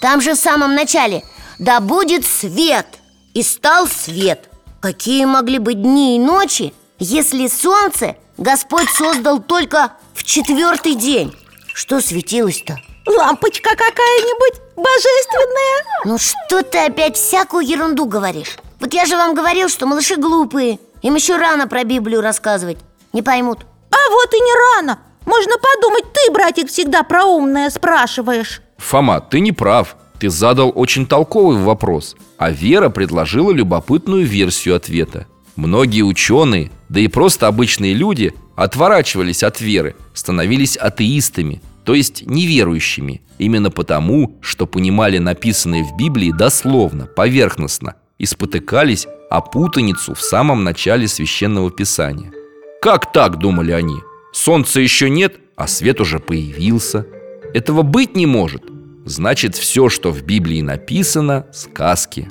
[0.00, 1.22] Там же в самом начале
[1.58, 2.86] «Да будет свет!»
[3.34, 4.48] И стал свет
[4.80, 11.32] Какие могли быть дни и ночи, если солнце Господь создал только в четвертый день?
[11.72, 12.78] Что светилось-то?
[13.06, 15.84] Лампочка какая-нибудь божественная.
[16.04, 18.56] Ну что ты опять всякую ерунду говоришь?
[18.80, 20.78] Вот я же вам говорил, что малыши глупые.
[21.02, 22.78] Им еще рано про Библию рассказывать.
[23.12, 23.60] Не поймут.
[23.90, 24.98] А вот и не рано.
[25.26, 28.60] Можно подумать, ты, братик, всегда про умное спрашиваешь.
[28.78, 29.96] Фома, ты не прав.
[30.18, 32.16] Ты задал очень толковый вопрос.
[32.38, 35.26] А Вера предложила любопытную версию ответа.
[35.56, 43.22] Многие ученые, да и просто обычные люди Отворачивались от веры, становились атеистами то есть неверующими,
[43.38, 50.62] именно потому, что понимали написанное в Библии дословно, поверхностно и спотыкались о путаницу в самом
[50.64, 52.32] начале священного писания.
[52.80, 53.96] Как так, думали они?
[54.32, 57.06] Солнца еще нет, а свет уже появился.
[57.52, 58.62] Этого быть не может.
[59.04, 62.28] Значит, все, что в Библии написано– сказки.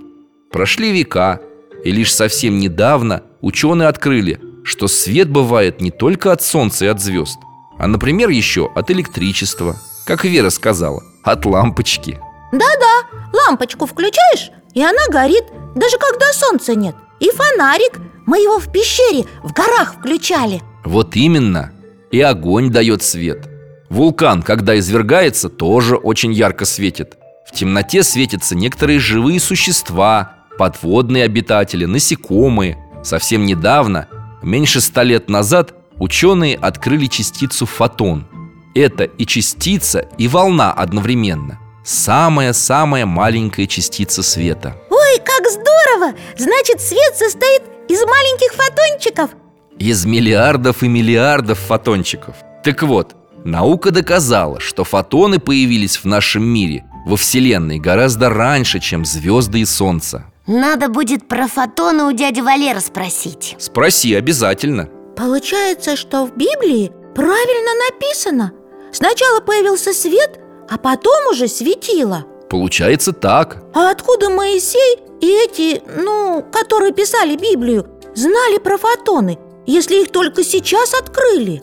[0.51, 1.41] Прошли века,
[1.83, 7.01] и лишь совсем недавно ученые открыли, что свет бывает не только от солнца и от
[7.01, 7.37] звезд–
[7.81, 12.19] а, например, еще от электричества Как Вера сказала, от лампочки.
[12.51, 16.95] Да-да, лампочку включаешь, и она горит Даже когда солнца нет.
[17.19, 20.61] И фонарик, мы его в пещере, в горах включали.
[20.85, 21.71] Вот именно,
[22.11, 23.49] и огонь дает свет.
[23.89, 27.17] Вулкан, когда извергается, тоже очень ярко светит.
[27.47, 32.77] В темноте светятся некоторые живые существа Подводные обитатели, насекомые.
[33.03, 34.07] Совсем недавно,
[34.43, 38.27] меньше ста лет назад ученые открыли частицу фотон.
[38.73, 41.59] Это и частица, и волна одновременно.
[41.83, 44.75] Самая-самая маленькая частица света.
[44.89, 46.17] Ой, как здорово!
[46.37, 49.29] Значит, свет состоит из маленьких фотончиков
[49.77, 56.85] Из миллиардов и миллиардов фотончиков Так вот, наука доказала, что фотоны появились в нашем мире
[57.05, 62.79] Во Вселенной гораздо раньше, чем звезды и Солнце Надо будет про фотоны у дяди Валера
[62.79, 64.87] спросить Спроси обязательно
[65.21, 68.53] Получается, что в Библии правильно написано.
[68.91, 72.25] Сначала появился свет, а потом уже светило.
[72.49, 73.61] Получается так.
[73.75, 80.43] А откуда Моисей и эти, ну, которые писали Библию, знали про фотоны, если их только
[80.43, 81.61] сейчас открыли?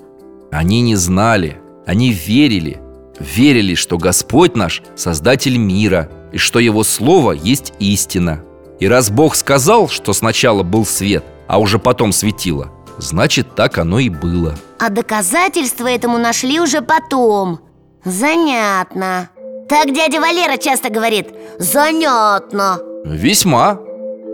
[0.53, 2.81] Они не знали, они верили.
[3.19, 8.45] Верили, что Господь наш– Создатель мира И что Его Слово есть истина.
[8.79, 13.99] И раз Бог сказал, что сначала был свет, а уже потом светило– Значит, так оно
[13.99, 14.55] и было.
[14.79, 17.61] А доказательства этому нашли уже потом.
[18.05, 19.31] Занятно.
[19.69, 23.79] Так дядя Валера часто говорит Занятно Весьма.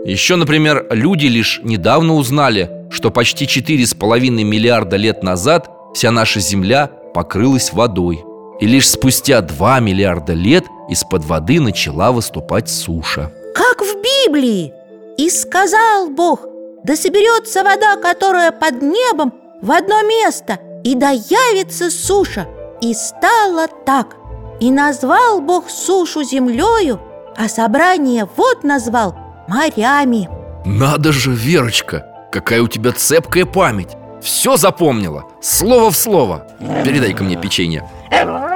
[0.05, 6.89] Еще, например, люди лишь недавно узнали Что почти 4,5 миллиарда лет назад Вся наша Земля
[7.13, 8.23] покрылась водой.
[8.61, 13.31] И лишь спустя 2 миллиарда лет из-под воды начала выступать суша.
[13.53, 13.95] Как в
[14.27, 14.71] Библии.
[15.17, 16.41] И сказал Бог
[16.85, 22.47] да соберется вода, которая под небом, в одно место, и да явится суша.
[22.79, 24.15] И стало так.
[24.59, 27.01] И назвал Бог сушу землею,
[27.35, 29.15] а собрание вод назвал
[29.47, 30.29] морями.
[30.63, 36.47] Надо же, Верочка, какая у тебя цепкая память Все запомнила, слово в слово
[36.83, 37.87] Передай-ка мне печенье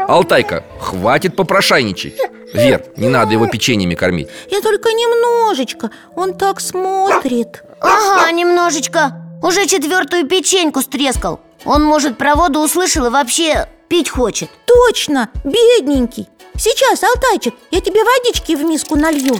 [0.08, 2.16] Алтайка, хватит попрошайничать
[2.54, 4.30] Вер, не надо его печеньями кормить.
[4.50, 7.64] Я только немножечко, он так смотрит.
[7.80, 9.14] Ага, немножечко.
[9.42, 11.40] Уже четвертую печеньку стрескал.
[11.66, 14.50] Он, может, про воду услышал и вообще пить хочет.
[14.66, 16.28] Точно, бедненький.
[16.56, 19.38] Сейчас, Алтайчик, я тебе водички в миску налью.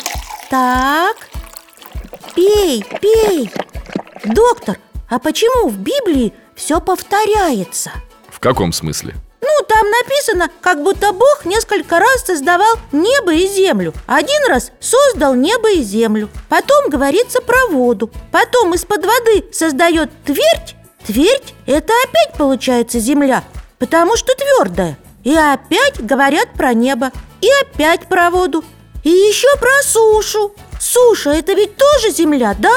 [0.50, 1.18] Так,
[2.36, 3.52] пей, пей.
[4.24, 4.78] Доктор,
[5.10, 7.92] а почему в Библии все повторяется?
[8.30, 9.16] В каком смысле?
[9.42, 13.94] Ну, там написано, как будто Бог несколько раз создавал небо и землю.
[14.06, 16.30] Один раз создал небо и землю.
[16.50, 18.10] Потом говорится про воду.
[18.32, 20.76] Потом из-под воды создает твердь.
[21.06, 23.44] Твердь– это опять получается земля
[23.80, 24.98] Потому что твердая.
[25.24, 28.64] И опять говорят про небо И опять про воду
[29.04, 30.54] И еще про сушу.
[30.80, 32.72] Суша– это ведь тоже земля, да?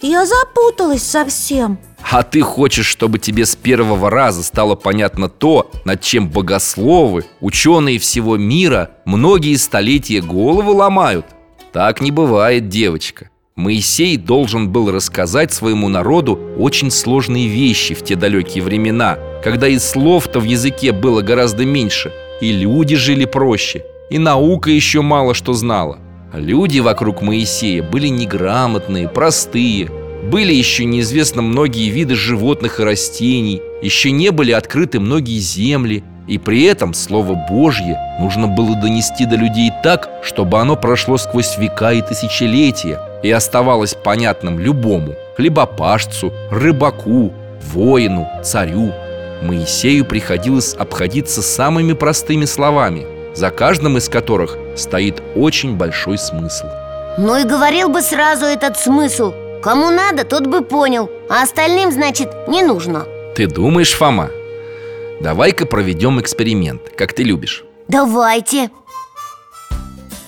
[0.00, 1.78] Я запуталась совсем
[2.10, 7.98] а ты хочешь, чтобы тебе с первого раза стало понятно то, над чем богословы, ученые
[7.98, 11.26] всего мира многие столетия головы ломают?
[11.72, 13.30] Так не бывает, девочка.
[13.56, 19.78] Моисей должен был рассказать своему народу очень сложные вещи в те далекие времена, когда и
[19.78, 25.52] слов-то в языке было гораздо меньше, и люди жили проще, И наука еще мало что
[25.52, 25.98] знала
[26.32, 29.90] Люди вокруг Моисея были неграмотные, простые
[30.22, 36.36] Были еще неизвестно многие виды животных и растений Еще не были открыты многие земли И
[36.36, 41.92] при этом Слово Божье нужно было донести до людей так Чтобы оно прошло сквозь века
[41.92, 47.32] и тысячелетия И оставалось понятным любому Хлебопашцу, рыбаку,
[47.72, 48.92] воину, царю.
[49.42, 56.66] Моисею приходилось обходиться самыми простыми словами За каждым из которых стоит очень большой смысл.
[57.16, 62.30] Ну и говорил бы сразу этот смысл Кому надо, тот бы понял А остальным, значит,
[62.48, 63.06] не нужно.
[63.36, 64.30] Ты думаешь, Фома?
[65.20, 67.64] Давай-ка проведем эксперимент, как ты любишь.
[67.88, 68.70] Давайте.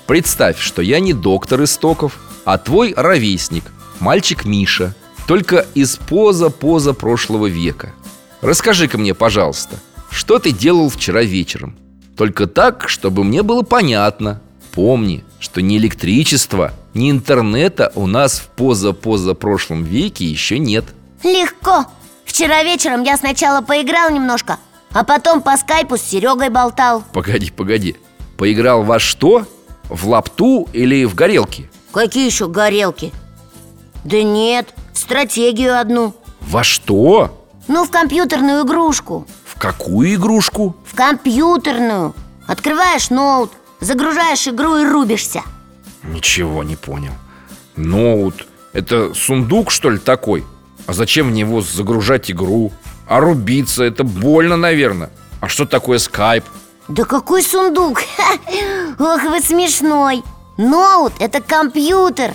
[0.07, 3.65] Представь, что я не доктор истоков, а твой ровесник,
[4.01, 4.95] мальчик Миша
[5.27, 7.95] Только из поза-поза прошлого века.
[8.43, 9.77] Расскажи-ка мне, пожалуйста,
[10.11, 11.77] что ты делал вчера вечером?
[12.17, 14.43] Только так, чтобы мне было понятно.
[14.73, 20.85] Помни, что ни электричества, ни интернета у нас в поза-поза прошлом веке еще нет
[21.23, 21.87] Легко
[22.25, 24.59] Вчера вечером я сначала поиграл немножко
[24.93, 27.97] А потом по скайпу с Серегой болтал Погоди, погоди
[28.37, 29.47] Поиграл во что?
[29.89, 31.71] В лапту или в горелки?
[31.93, 33.13] Какие еще горелки?
[34.05, 37.39] Да нет, в стратегию одну Во что?
[37.69, 40.77] Ну, в компьютерную игрушку В какую игрушку?
[40.85, 42.15] В компьютерную
[42.47, 45.43] Открываешь ноут, загружаешь игру и рубишься
[46.03, 47.13] Ничего не понял.
[47.77, 48.47] Ноут.
[48.73, 50.45] Это сундук, что ли, такой?
[50.87, 52.73] А зачем в него загружать игру?
[53.07, 55.11] А рубиться, это больно, наверное.
[55.41, 56.45] А что такое скайп?
[56.89, 58.03] Да какой сундук?
[58.99, 60.23] Ох, вы смешной.
[60.57, 62.35] Ноут– это компьютер.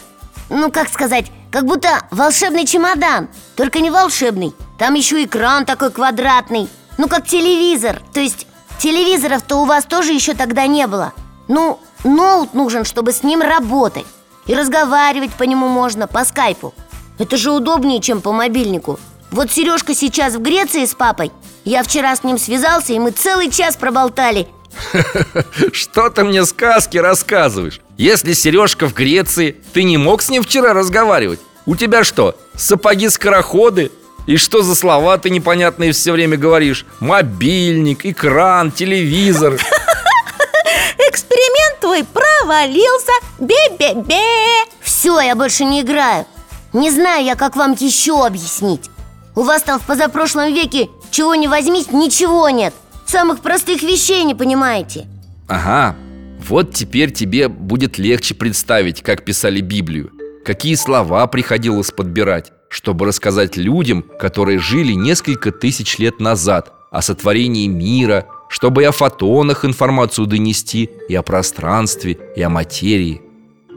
[0.49, 3.27] Ну, как сказать, как будто волшебный чемодан.
[3.55, 4.53] Только не волшебный.
[4.77, 6.69] Там еще экран такой квадратный.
[6.97, 8.01] Ну, как телевизор.
[8.13, 8.47] То есть
[8.79, 11.13] телевизоров-то у вас тоже еще тогда не было.
[11.47, 14.05] Ну, ноут нужен, чтобы с ним работать
[14.45, 16.73] И разговаривать по нему можно, по скайпу
[17.19, 18.99] Это же удобнее, чем по мобильнику
[19.31, 21.31] Вот Сережка сейчас в Греции с папой
[21.65, 24.47] Я вчера с ним связался, и мы целый час проболтали
[25.71, 27.81] Что ты мне сказки рассказываешь?
[27.97, 31.39] Если Сережка в Греции, ты не мог с ним вчера разговаривать?
[31.65, 33.91] У тебя что, сапоги-скороходы?
[34.25, 36.85] И что за слова ты непонятные все время говоришь?
[36.99, 39.57] Мобильник, экран, телевизор
[41.79, 43.11] Твой провалился.
[43.39, 44.65] Бе-бе-бе.
[44.81, 46.25] Все, я больше не играю.
[46.73, 48.89] Не знаю я, как вам еще объяснить.
[49.35, 52.73] У вас там в позапрошлом веке чего не возьмись, ничего нет.
[53.05, 55.07] Самых простых вещей не понимаете.
[55.47, 55.95] Ага,
[56.39, 60.11] вот теперь тебе будет легче представить, как писали Библию
[60.45, 67.67] Какие слова приходилось подбирать Чтобы рассказать людям, которые жили несколько тысяч лет назад О сотворении
[67.67, 73.21] мира Чтобы и о фотонах информацию донести И о пространстве, и о материи.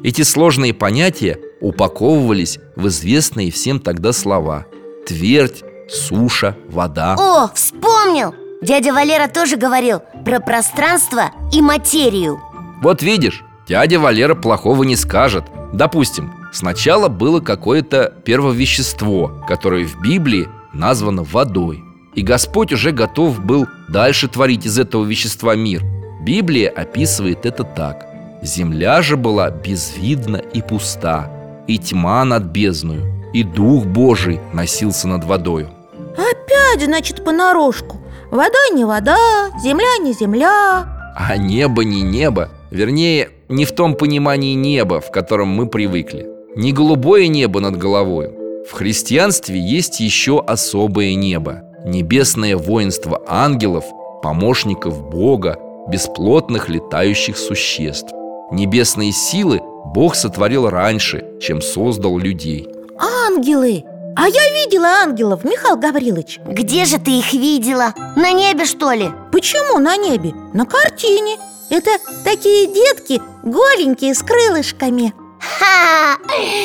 [0.03, 4.67] Эти сложные понятия упаковывались в известные всем тогда слова.
[5.07, 7.17] Твердь, суша, вода.
[7.19, 8.35] О, вспомнил!
[8.63, 12.41] Дядя Валера тоже говорил про пространство и материю.
[12.83, 15.45] Вот видишь, дядя Валера плохого не скажет.
[15.73, 23.67] Допустим, сначала было какое-то первовещество, которое в Библии названо водой И Господь уже готов был
[23.89, 25.83] дальше творить из этого вещества мир.
[26.23, 28.07] Библия описывает это так.
[28.43, 31.31] Земля же была безвидна и пуста
[31.67, 35.69] И тьма над бездною И Дух Божий носился над водою
[36.17, 37.99] Опять, значит, понарошку.
[38.31, 41.13] Вода не вода, земля не земля.
[41.17, 46.27] А небо не небо Вернее, не в том понимании неба, в котором мы привыкли.
[46.57, 48.31] Не голубое небо над головой
[48.69, 53.85] В христианстве есть еще особое небо Небесное воинство ангелов,
[54.23, 58.13] помощников Бога Бесплотных летающих существ
[58.51, 63.85] Небесные силы Бог сотворил раньше, чем создал людей Ангелы!
[64.15, 67.95] А я видела ангелов, Михаил Гаврилович Где же ты их видела?
[68.15, 69.09] На небе, что ли?
[69.33, 70.35] Почему на небе?
[70.53, 71.39] На картине
[71.71, 71.91] Это
[72.25, 76.17] такие детки голенькие с крылышками Ха!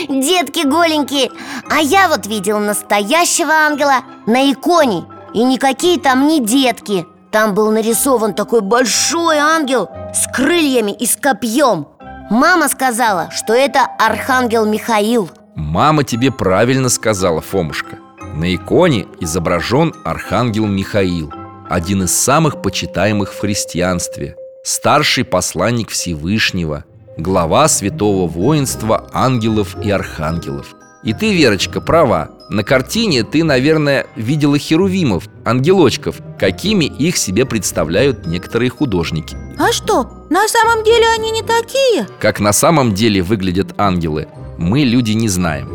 [0.10, 1.32] Детки голенькие.
[1.70, 5.06] А я вот видел настоящего ангела на иконе.
[5.34, 7.06] И никакие там не детки.
[7.32, 11.88] Там был нарисован такой большой ангел С крыльями и с копьем.
[12.30, 15.30] Мама сказала, что это архангел Михаил.
[15.56, 17.98] Мама тебе правильно сказала, Фомушка.
[18.36, 21.32] На иконе изображен архангел Михаил
[21.70, 26.84] Один из самых почитаемых в христианстве Старший посланник Всевышнего
[27.18, 30.76] Глава святого воинства ангелов и архангелов.
[31.02, 32.32] И ты, Верочка, права.
[32.50, 39.38] На картине ты, наверное, видела херувимов, ангелочков Какими их себе представляют некоторые художники.
[39.58, 42.06] А что, на самом деле они не такие?
[42.20, 45.70] Как на самом деле выглядят ангелы, мы, люди, не знаем.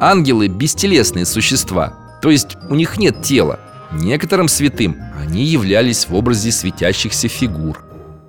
[0.00, 3.60] Ангелы– бестелесные существа, то есть у них нет тела.
[3.92, 7.84] Некоторым святым они являлись в образе светящихся фигур.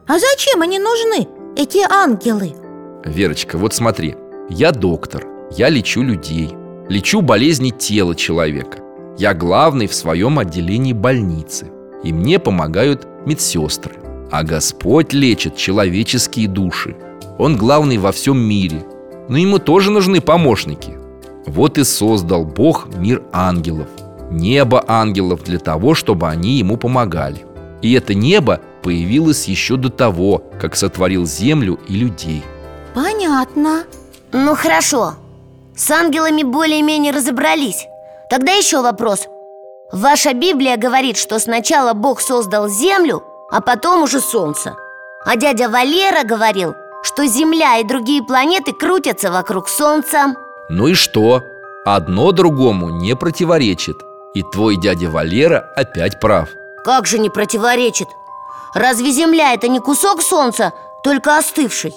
[0.08, 2.54] А зачем они нужны, эти ангелы?
[3.06, 4.16] Верочка, вот смотри,
[4.50, 6.56] я доктор, я лечу людей
[6.90, 8.80] Лечу болезни тела человека.
[9.18, 11.72] Я главный в своем отделении больницы
[12.04, 13.96] И мне помогают медсестры.
[14.32, 16.96] А Господь лечит человеческие души.
[17.38, 18.84] Он главный во всем мире
[19.30, 20.98] Но ему тоже нужны помощники.
[21.46, 23.88] Вот и создал Бог мир ангелов
[24.30, 27.46] Небо ангелов для того, чтобы они ему помогали.
[27.82, 32.44] И это небо появилось еще до того, как сотворил землю и людей.
[32.94, 33.84] Понятно.
[34.32, 35.16] Ну хорошо,
[35.76, 37.88] с ангелами более-менее разобрались.
[38.30, 39.28] Тогда еще вопрос.
[39.92, 44.76] Ваша Библия говорит, что сначала Бог создал землю, а потом уже солнце.
[45.26, 46.74] А дядя Валера говорил,
[47.04, 50.36] что Земля и другие планеты крутятся вокруг Солнца.
[50.70, 51.42] Ну и что?
[51.84, 53.98] Одно другому не противоречит.
[54.34, 56.50] И твой дядя Валера опять прав.
[56.86, 58.08] Как же не противоречит?
[58.74, 61.94] Разве Земля это не кусок Солнца, только остывший?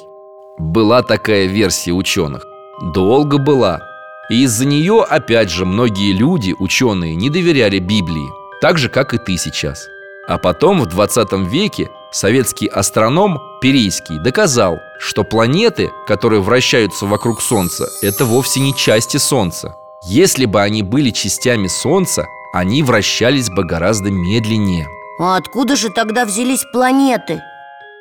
[0.59, 2.45] Была такая версия ученых.
[2.93, 3.81] Долго была.
[4.29, 8.29] И из-за нее, опять же, многие люди, ученые, не доверяли Библии
[8.61, 9.87] Так же, как и ты сейчас.
[10.27, 17.87] А потом в 20 веке советский астроном Перейский доказал, что планеты, которые вращаются вокруг Солнца,
[18.03, 19.77] это вовсе не части Солнца.
[20.03, 24.89] Если бы они были частями Солнца, они вращались бы гораздо медленнее
[25.19, 27.43] А откуда же тогда взялись планеты?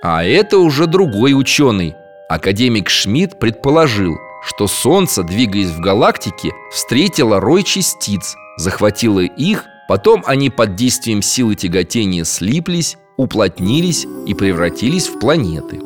[0.02, 1.96] А это уже другой ученый
[2.30, 10.50] Академик Шмидт предположил, что Солнце, двигаясь в галактике, встретило рой частиц, захватило их, потом они
[10.50, 15.80] под действием силы тяготения слиплись, уплотнились и превратились в планеты.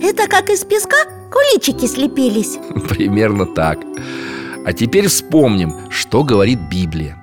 [0.00, 0.96] Это как из песка
[1.30, 2.56] куличики слепились
[2.88, 3.78] Примерно так.
[4.64, 7.18] А теперь вспомним, что говорит Библия.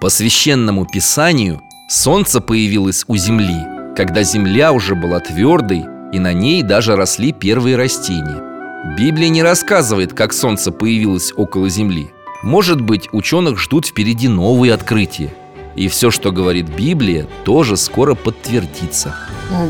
[0.00, 1.60] По священному писанию
[1.92, 3.66] Солнце появилось у Земли,
[3.96, 8.94] когда Земля уже была твердой, и на ней даже росли первые растения.
[8.96, 12.12] Библия не рассказывает, как Солнце появилось около Земли.
[12.44, 15.34] Может быть, ученых ждут впереди новые открытия.
[15.74, 19.16] И все, что говорит Библия, тоже скоро подтвердится.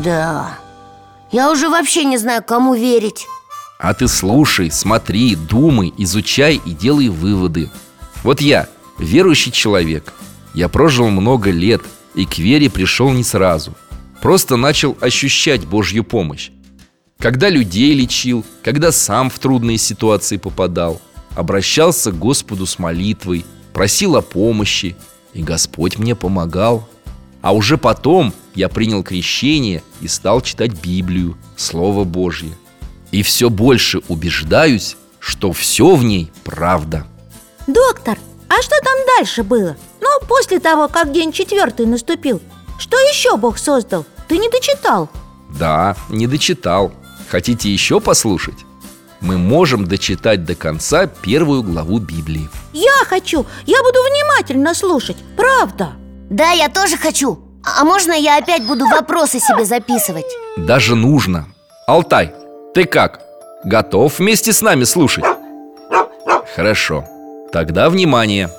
[0.03, 0.59] Да,
[1.31, 3.25] я уже вообще не знаю, кому верить
[3.79, 7.71] А ты слушай, смотри, думай, изучай и делай выводы
[8.21, 8.67] Вот я,
[8.99, 10.13] верующий человек
[10.53, 11.81] Я прожил много лет
[12.15, 13.75] и к вере пришел не сразу.
[14.21, 16.51] Просто начал ощущать Божью помощь.
[17.17, 21.01] Когда людей лечил, когда сам в трудные ситуации попадал
[21.35, 24.95] Обращался к Господу с молитвой, просил о помощи
[25.33, 26.87] И Господь мне помогал.
[27.41, 32.51] А уже потом я принял крещение и стал читать Библию, Слово Божье.
[33.11, 37.07] И все больше убеждаюсь, что все в ней правда.
[37.65, 39.75] Доктор, а что там дальше было?
[40.11, 42.41] Ну, после того, как день четвертый наступил?
[42.77, 44.05] Что еще Бог создал?
[44.27, 45.09] Ты не дочитал?
[45.57, 46.91] Да, не дочитал.
[47.29, 48.65] Хотите еще послушать?
[49.21, 52.49] Мы можем дочитать до конца первую главу Библии.
[52.73, 55.93] Я хочу, я буду внимательно слушать, правда!
[56.29, 57.39] Да, я тоже хочу.
[57.63, 60.25] А можно я опять буду вопросы себе записывать?
[60.57, 61.47] Даже нужно.
[61.87, 62.33] Алтай,
[62.73, 63.21] ты как?
[63.63, 65.25] Готов вместе с нами слушать?
[66.55, 67.05] Хорошо.
[67.51, 68.49] Тогда внимание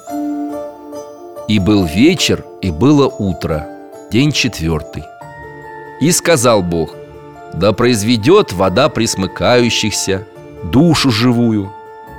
[1.48, 3.66] И был вечер, и было утро
[4.12, 5.02] День четвертый.
[6.00, 6.94] И сказал Бог
[7.52, 10.26] Да произведет вода присмыкающихся
[10.62, 11.72] Душу живую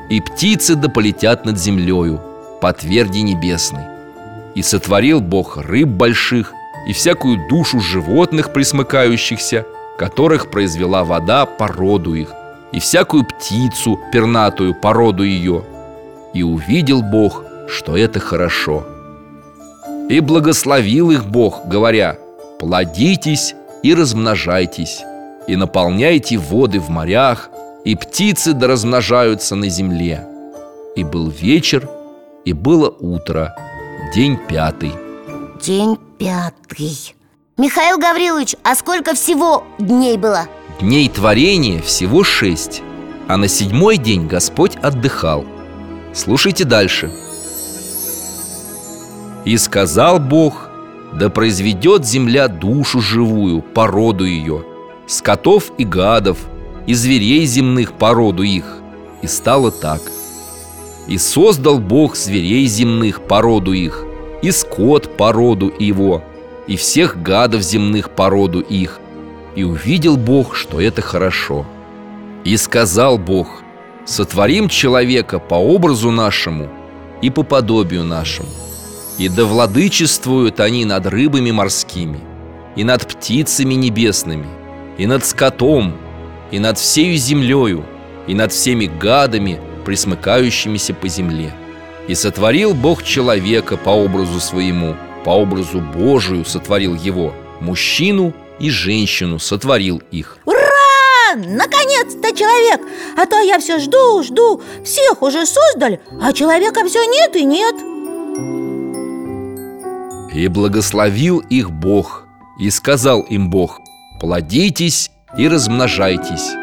[0.10, 2.22] И птицы да полетят над землею
[2.60, 3.84] По тверди небесной
[4.56, 6.52] И сотворил Бог рыб больших
[6.86, 9.66] И всякую душу животных присмыкающихся
[9.98, 12.34] Которых произвела вода по роду их
[12.74, 15.64] И всякую птицу пернатую по роду ее.
[16.34, 18.86] И увидел Бог, что это хорошо
[20.10, 22.18] И благословил их Бог, говоря
[22.60, 25.02] Плодитесь и размножайтесь
[25.48, 27.50] И наполняйте воды в морях
[27.86, 30.26] И птицы да размножаются на земле
[30.96, 31.90] И был вечер,
[32.46, 33.56] и было утро
[34.14, 34.92] День пятый.
[35.62, 37.16] День пятый.
[37.58, 40.48] Михаил Гаврилович, а сколько всего дней было?
[40.80, 42.82] Дней творения всего шесть
[43.28, 45.46] А на седьмой день Господь отдыхал.
[46.14, 47.12] Слушайте дальше
[49.46, 50.70] И сказал Бог
[51.14, 54.66] Да произведет земля душу живую, породу ее
[55.06, 56.38] Скотов и гадов,
[56.88, 58.66] и зверей земных породу их
[59.22, 60.02] И стало так.
[61.08, 64.06] И создал Бог зверей земных породу их
[64.42, 66.24] И скот породу его
[66.68, 69.00] И всех гадов земных породу их.
[69.56, 71.66] И увидел Бог, что это хорошо.
[72.46, 73.62] И сказал Бог
[74.06, 76.70] Сотворим человека по образу нашему
[77.22, 78.50] И по подобию нашему
[79.18, 82.20] И да владычествуют они над рыбами морскими
[82.76, 84.48] И над птицами небесными
[84.98, 85.96] И над скотом
[86.52, 87.86] И над всею землею
[88.28, 91.52] И над всеми гадами– присмыкающимися по земле.
[92.08, 99.40] И сотворил Бог человека по образу своему, по образу Божию сотворил его, мужчину и женщину
[99.40, 100.38] сотворил их.
[100.46, 100.60] Ура!
[101.36, 102.82] Наконец-то человек!
[103.18, 107.76] А то я все жду, жду, всех уже создали, а человека все нет и нет.
[110.34, 112.26] И благословил их Бог,
[112.60, 113.80] и сказал им Бог,
[114.20, 116.54] плодитесь и размножайтесь,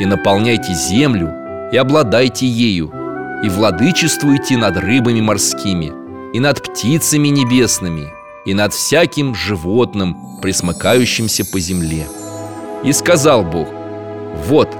[0.00, 1.32] и наполняйте землю,
[1.72, 2.92] и обладайте ею,
[3.44, 5.92] и владычествуйте над рыбами морскими,
[6.32, 8.08] и над птицами небесными,
[8.46, 12.06] и над всяким животным, присмыкающимся по земле.
[12.84, 13.68] И сказал Бог,
[14.46, 14.76] вот,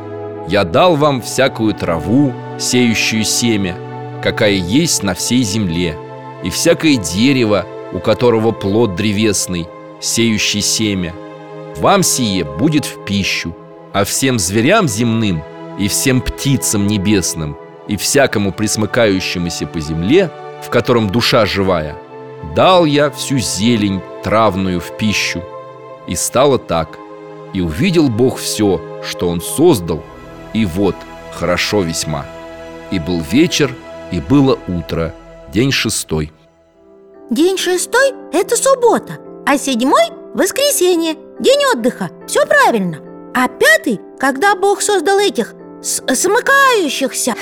[0.48, 3.76] я дал вам всякую траву, сеющую семя,
[4.22, 5.96] какая есть на всей земле,
[6.42, 9.66] и всякое дерево, у которого плод древесный,
[10.00, 11.14] сеющий семя.
[11.76, 13.54] Вам сие будет в пищу,
[13.92, 15.42] а всем зверям земным
[15.78, 17.56] и всем птицам небесным,
[17.88, 20.30] и всякому присмыкающемуся по земле,
[20.62, 21.96] в котором душа живая,
[22.54, 25.42] дал я всю зелень травную в пищу.
[26.06, 26.98] И стало так.
[27.52, 30.02] И увидел Бог все, что Он создал,
[30.52, 30.94] и вот,
[31.32, 32.26] хорошо весьма.
[32.90, 33.74] И был вечер,
[34.12, 35.14] и было утро,
[35.52, 36.32] день шестой.
[37.30, 40.02] День шестой– это суббота, а седьмой–
[40.34, 42.10] воскресенье, день отдыха.
[42.26, 42.98] Все правильно.
[43.36, 47.36] А пятый, когда Бог создал этих с смыкающихся.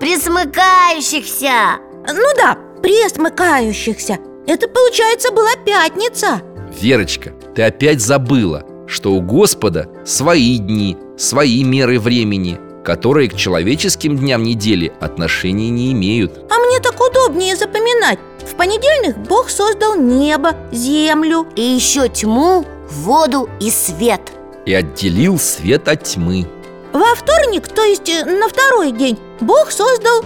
[0.00, 1.78] Присмыкающихся.
[2.08, 6.40] Ну да, пресмыкающихся Это, получается, была пятница.
[6.80, 12.58] Верочка, ты опять забыла, что у Господа свои дни, свои меры времени
[12.88, 16.38] Которые к человеческим дням недели отношения не имеют.
[16.50, 16.97] А мне так
[17.28, 18.18] удобнее запоминать.
[18.40, 24.20] В понедельник Бог создал небо, землю И еще тьму, воду и свет–
[24.66, 26.46] и отделил свет от тьмы.
[26.92, 30.22] Во вторник, то есть э, на второй день, Бог создал...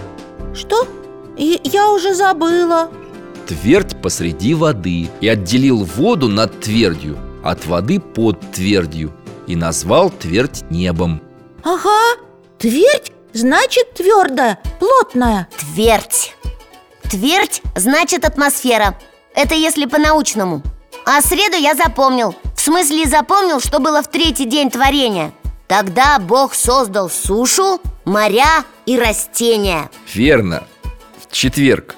[0.53, 0.85] Что?
[1.37, 2.89] И я уже забыла.
[3.47, 9.13] Твердь посреди воды И отделил воду над твердью От воды под твердью
[9.47, 11.21] И назвал твердь небом.
[11.63, 12.19] Ага,
[12.57, 15.47] твердь значит твердая, плотная.
[15.57, 16.35] Твердь
[17.13, 18.97] Твердь значит атмосфера.
[19.35, 20.63] Это если по-научному.
[21.05, 22.35] А среду я запомнил.
[22.55, 25.31] В смысле запомнил, что было в третий день творения.
[25.67, 29.91] Тогда Бог создал сушу, моря и растения.
[30.11, 30.63] Верно,
[31.21, 31.97] в четверг.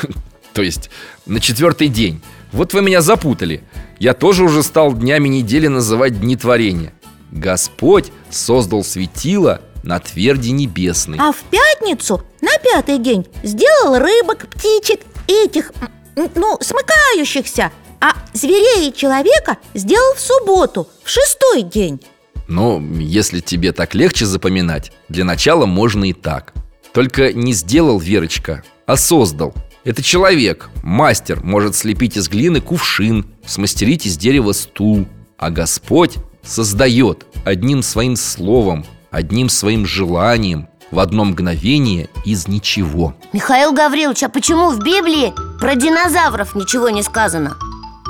[0.54, 0.88] То есть
[1.26, 2.22] на четвертый день.
[2.50, 3.62] Вот вы меня запутали.
[3.98, 6.94] Я тоже уже стал днями недели называть дни творения.
[7.30, 11.18] Господь создал светило на тверди небесной.
[11.20, 15.72] А в пятницу, на пятый день, сделал рыбок, птичек, этих,
[16.16, 17.70] ну, смыкающихся.
[18.00, 22.00] А зверей и человека сделал в субботу, в шестой день.
[22.48, 26.52] Ну, если тебе так легче запоминать, для начала можно и так.
[26.92, 29.54] Только не сделал Верочка, а создал.
[29.84, 35.06] Это человек, мастер, может слепить из глины кувшин, смастерить из дерева стул.
[35.38, 43.72] А Господь создает одним своим словом, одним своим желанием в одно мгновение из ничего Михаил
[43.72, 47.56] Гаврилович, а почему в Библии про динозавров ничего не сказано?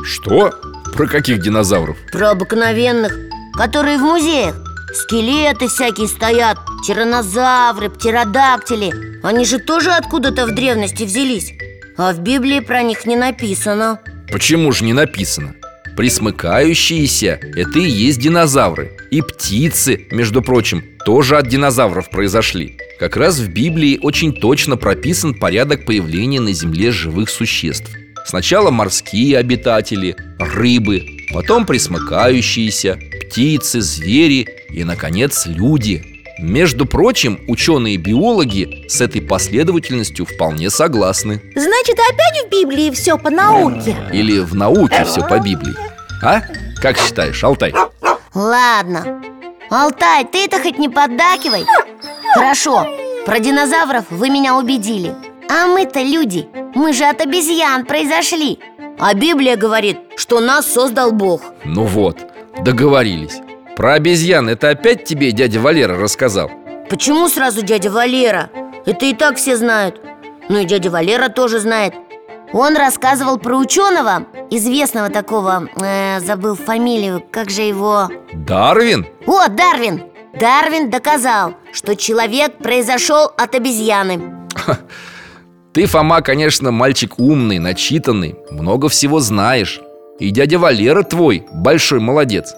[0.05, 0.51] Что?
[0.95, 1.97] Про каких динозавров?
[2.11, 3.17] Про обыкновенных,
[3.55, 4.57] которые в музеях
[4.95, 11.53] Скелеты всякие стоят, тиранозавры, птеродактили Они же тоже откуда-то в древности взялись
[11.97, 14.01] А в Библии про них не написано
[14.31, 15.55] Почему же не написано?
[15.97, 18.97] Присмыкающиеся– это и есть динозавры.
[19.11, 22.79] И птицы, между прочим, тоже от динозавров произошли.
[22.99, 27.91] Как раз в Библии очень точно прописан порядок появления на Земле живых существ–
[28.25, 36.14] Сначала морские обитатели, рыбы, потом присмыкающиеся, птицы, звери и, наконец, люди.
[36.39, 41.41] Между прочим, ученые-биологи с этой последовательностью вполне согласны.
[41.55, 43.97] Значит, опять в Библии все по науке?
[44.13, 45.75] Или в науке все по Библии?
[46.23, 46.43] А?
[46.81, 47.73] Как считаешь, Алтай?
[48.35, 49.23] Ладно.
[49.71, 51.65] Алтай, ты это хоть не поддакивай.
[52.35, 52.87] Хорошо,
[53.27, 55.15] про динозавров вы меня убедили.
[55.49, 58.59] А мы-то люди мы же от обезьян произошли.
[58.99, 61.43] А Библия говорит, что нас создал Бог.
[61.65, 62.19] Ну вот,
[62.61, 63.41] договорились
[63.77, 66.51] Про обезьян это опять тебе дядя Валера рассказал?
[66.89, 68.51] Почему сразу дядя Валера?
[68.87, 70.01] Это и так все знают
[70.49, 71.93] Ну и дядя Валера тоже знает
[72.53, 78.09] Он рассказывал про ученого, известного такого, э, забыл фамилию, как же его...
[78.33, 79.07] Дарвин?
[79.27, 80.05] О, Дарвин!
[80.39, 84.47] Дарвин доказал, что человек произошел от обезьяны
[85.73, 89.81] Ты, Фома, конечно, мальчик умный, начитанный, много всего знаешь
[90.21, 92.55] И дядя Валера твой большой молодец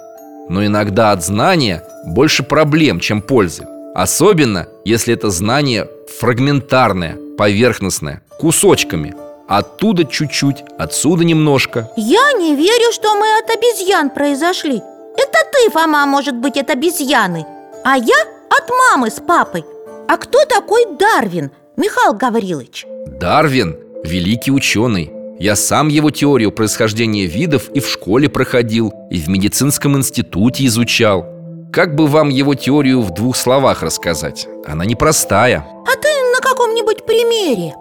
[0.49, 3.67] Но иногда от знания больше проблем, чем пользы.
[3.95, 5.89] Особенно, если это знание
[6.21, 9.15] фрагментарное, поверхностное, кусочками.
[9.49, 11.91] Оттуда чуть-чуть, отсюда немножко.
[11.97, 14.83] Я не верю, что мы от обезьян произошли.
[15.17, 17.47] Это ты, Фома, может быть, от обезьяны
[17.85, 18.21] А я
[18.51, 19.65] от мамы с папой.
[20.09, 22.87] А кто такой Дарвин, Михаил Гаврилович?
[23.07, 29.29] Дарвин– великий ученый Я сам его теорию происхождения видов и в школе проходил И в
[29.29, 31.27] медицинском институте изучал
[31.73, 34.49] Как бы вам его теорию в двух словах рассказать?
[34.67, 37.75] Она непростая А ты на каком-нибудь примере?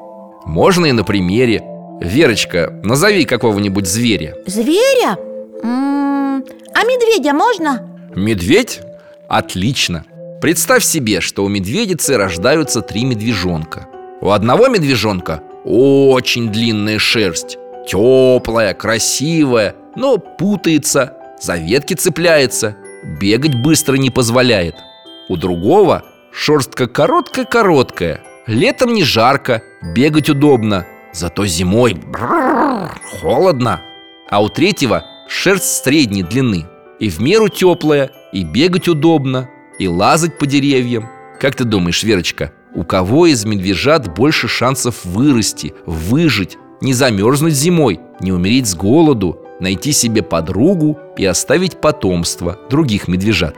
[0.46, 1.64] Можно и на примере
[2.02, 5.18] Верочка, назови какого-нибудь зверя Зверя?
[5.64, 6.44] М,
[6.74, 7.88] А медведя можно?
[8.16, 8.82] Медведь?
[9.30, 10.04] Отлично
[10.42, 13.88] Представь себе, что у медведицы рождаются три медвежонка
[14.22, 17.58] У одного медвежонка очень длинная шерсть.
[17.88, 22.78] Теплая, красивая, но путается, за ветки цепляется
[23.20, 24.76] Бегать быстро не позволяет.
[25.30, 29.62] У другого шерстка короткая-короткая Летом не жарко,
[29.96, 31.98] бегать удобно Зато зимой
[33.22, 33.82] холодно.
[34.30, 36.66] А у третьего шерсть средней длины
[37.00, 41.10] И в меру теплая, и бегать удобно И лазать по деревьям.
[41.40, 48.00] Как ты думаешь, Верочка, у кого из медвежат больше шансов вырасти, выжить Не замерзнуть зимой,
[48.20, 53.56] не умереть с голоду Найти себе подругу и оставить потомство других медвежат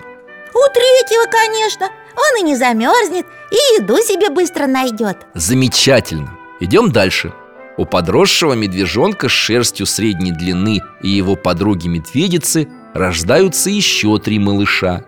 [0.54, 6.38] У третьего, конечно Он и не замерзнет, и еду себе быстро найдет Замечательно.
[6.60, 7.34] Идем дальше.
[7.78, 15.04] У подросшего медвежонка с шерстью средней длины и его подруги-медведицы рождаются еще три малыша.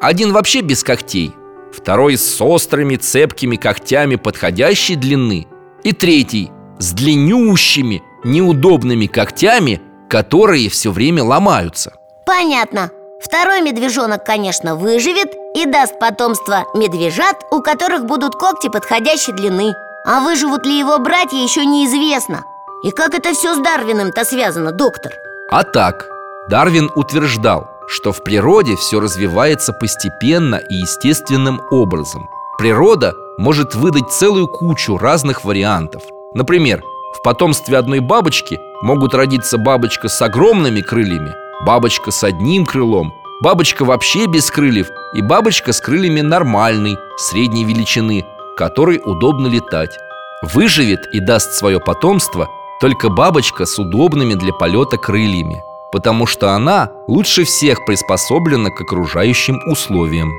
[0.00, 1.32] Один вообще без когтей,
[1.72, 5.46] второй с острыми цепкими когтями подходящей длины
[5.82, 11.92] и третий с длиннющими, неудобными когтями, которые все время ломаются.
[12.26, 12.90] Понятно
[13.20, 19.74] Второй медвежонок, конечно, выживет и даст потомство медвежат, у которых будут когти подходящей длины
[20.06, 22.44] А выживут ли его братья, еще неизвестно
[22.82, 25.12] И как это все с Дарвином-то связано, доктор?
[25.50, 26.08] А так,
[26.48, 32.28] Дарвин утверждал, что в природе все развивается постепенно и естественным образом.
[32.56, 36.02] Природа может выдать целую кучу разных вариантов.
[36.32, 36.82] Например,
[37.18, 41.34] в потомстве одной бабочки могут родиться бабочка с огромными крыльями,
[41.66, 43.12] бабочка с одним крылом,
[43.42, 48.24] бабочка вообще без крыльев и бабочка с крыльями нормальной, средней величины,
[48.56, 49.98] которой удобно летать.
[50.42, 52.48] Выживет и даст свое потомство
[52.80, 55.62] только бабочка с удобными для полета крыльями,
[55.92, 60.32] потому что она лучше всех приспособлена к окружающим условиям.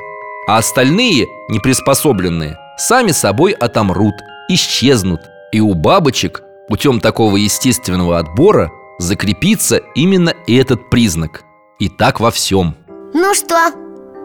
[0.48, 4.16] А остальные, неприспособленные, сами собой отомрут,
[4.50, 5.22] исчезнут,
[5.52, 11.44] и у бабочек путем такого естественного отбора закрепится именно этот признак.
[11.80, 12.76] И так во всем.
[13.14, 13.72] Ну что,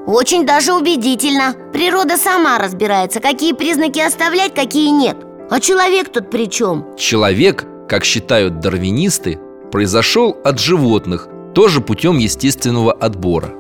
[0.07, 5.17] очень даже убедительно Природа сама разбирается, какие признаки оставлять, какие нет
[5.51, 6.87] А человек тут при чем?
[6.97, 9.41] Человек, как считают дарвинисты,
[9.71, 13.55] произошел от животных, тоже путем естественного отбора.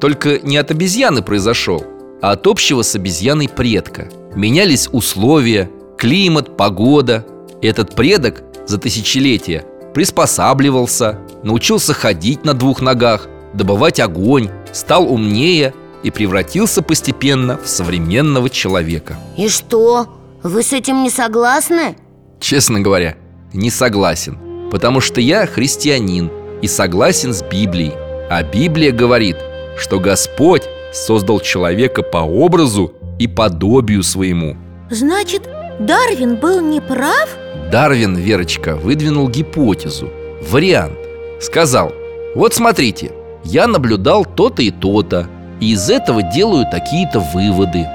[0.00, 1.84] Только не от обезьяны произошел,
[2.20, 4.08] а от общего с обезьяной предка.
[4.34, 7.24] Менялись условия, климат, погода.
[7.62, 16.10] Этот предок за тысячелетия приспосабливался, научился ходить на двух ногах, добывать огонь, стал умнее и
[16.10, 19.16] превратился постепенно в современного человека.
[19.36, 20.06] И что?
[20.42, 21.96] Вы с этим не согласны?
[22.40, 23.16] Честно говоря,
[23.52, 26.30] не согласен Потому что я христианин
[26.62, 27.92] и согласен с Библией.
[28.30, 29.36] А Библия говорит,
[29.78, 30.62] что Господь
[30.92, 34.56] создал человека по образу и подобию своему.
[34.90, 35.48] Значит,
[35.80, 37.28] Дарвин был неправ?
[37.70, 40.10] Дарвин, Верочка, выдвинул гипотезу,
[40.50, 40.98] вариант.
[41.40, 41.92] Сказал,
[42.34, 43.12] вот смотрите,
[43.44, 45.28] я наблюдал то-то и то-то
[45.60, 47.86] И из этого делаю такие-то выводы.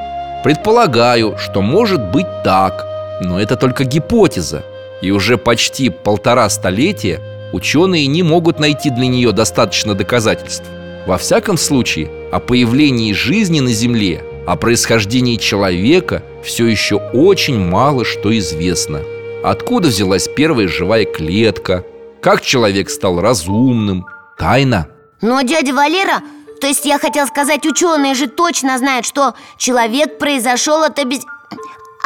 [0.43, 2.85] Предполагаю, что может быть так
[3.21, 4.63] Но это только гипотеза
[5.03, 10.63] И уже почти полтора столетия ученые не могут найти для нее достаточно доказательств.
[11.05, 18.05] Во всяком случае, о появлении жизни на Земле О происхождении человека все еще очень мало
[18.05, 19.01] что известно.
[19.43, 21.83] Откуда взялась первая живая клетка?
[22.21, 24.05] Как человек стал разумным?
[24.37, 24.87] Тайна.
[25.21, 26.21] Но дядя Валера
[26.61, 31.19] то есть я хотел сказать, ученые же точно знают, что человек произошел от обез...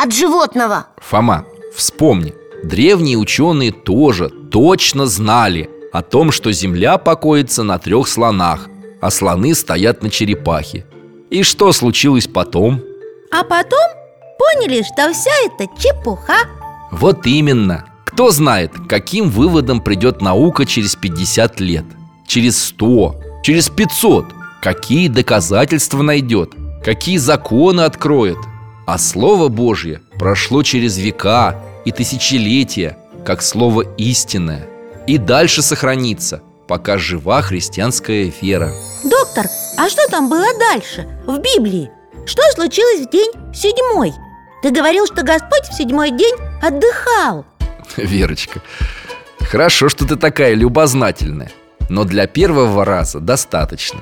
[0.04, 0.88] от животного.
[0.98, 1.46] Фома,
[1.76, 2.34] вспомни
[2.64, 8.68] Древние ученые тоже точно знали о том, что Земля покоится на трех слонах
[9.02, 10.86] А слоны стоят на черепахе.
[11.30, 12.82] И что случилось потом?
[13.32, 13.80] А потом
[14.40, 16.38] поняли, что вся это чепуха.
[16.92, 17.86] Вот именно.
[18.06, 21.86] Кто знает, каким выводом придет наука через 50 лет?
[22.26, 24.26] Через 100, через 500
[24.62, 26.54] Какие доказательства найдет
[26.84, 28.38] Какие законы откроет?
[28.86, 31.56] А Слово Божье прошло через века
[31.88, 34.68] и тысячелетия Как Слово истинное
[35.08, 38.74] И дальше сохранится, пока жива христианская вера.
[39.06, 39.46] Доктор,
[39.78, 41.90] а что там было дальше, в Библии?
[42.26, 44.12] Что случилось в день седьмой?
[44.62, 47.46] Ты говорил, что Господь в седьмой день отдыхал.
[47.96, 48.62] Верочка,
[49.40, 51.52] хорошо, что ты такая любознательная
[51.88, 54.02] Но для первого раза достаточно.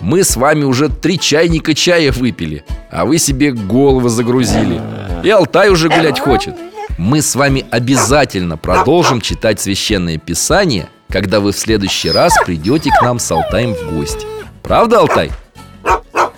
[0.00, 4.80] Мы с вами уже три чайника чая выпили А вы себе голову загрузили.
[5.22, 6.54] И Алтай уже гулять хочет
[6.98, 13.02] Мы с вами обязательно продолжим читать Священное Писание Когда вы в следующий раз придете к
[13.02, 14.26] нам с Алтаем в гости
[14.62, 15.30] Правда, Алтай?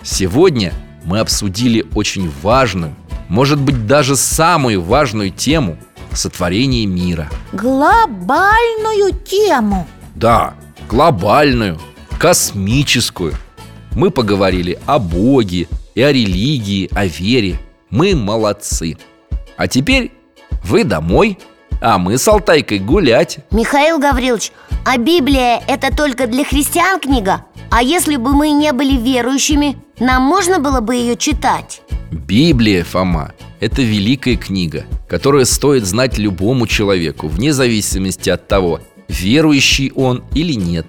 [0.03, 0.73] Сегодня
[1.05, 2.95] мы обсудили очень важную,
[3.29, 5.79] может быть даже самую важную тему
[6.13, 7.29] сотворения мира.
[7.53, 10.55] Глобальную тему Да,
[10.89, 11.79] глобальную,
[12.19, 13.35] космическую.
[13.93, 17.61] Мы поговорили о Боге и о религии, о вере.
[17.91, 18.97] Мы молодцы.
[19.57, 20.13] А теперь
[20.65, 21.39] вы домой,
[21.81, 23.39] а мы с Алтайкой гулять.
[23.51, 24.53] Михаил Гаврилович,
[24.85, 27.45] а Библия это только для христиан книга?
[27.71, 31.83] А если бы мы не были верующими, нам можно было бы ее читать?
[32.11, 39.93] Библия, Фома, это великая книга, которая стоит знать любому человеку, вне зависимости от того, верующий
[39.95, 40.87] он или нет,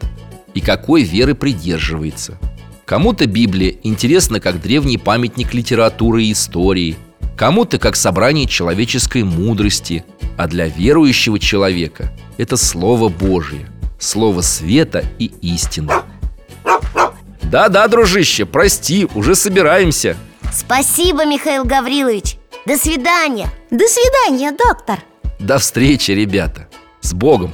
[0.53, 2.37] и какой веры придерживается.
[2.85, 6.95] Кому-то Библия интересна как древний памятник литературы и истории,
[7.39, 10.03] кому-то как собрание человеческой мудрости,
[10.37, 13.65] а для верующего человека это Слово Божие,
[13.97, 15.93] Слово света и истины.
[17.43, 20.17] Да-да, дружище, прости, уже собираемся.
[20.51, 22.35] Спасибо, Михаил Гаврилович.
[22.65, 23.49] До свидания.
[23.71, 24.99] До свидания, доктор.
[25.39, 26.67] До встречи, ребята.
[26.99, 27.53] С Богом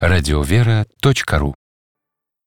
[0.00, 1.54] дети.радиовера.ру.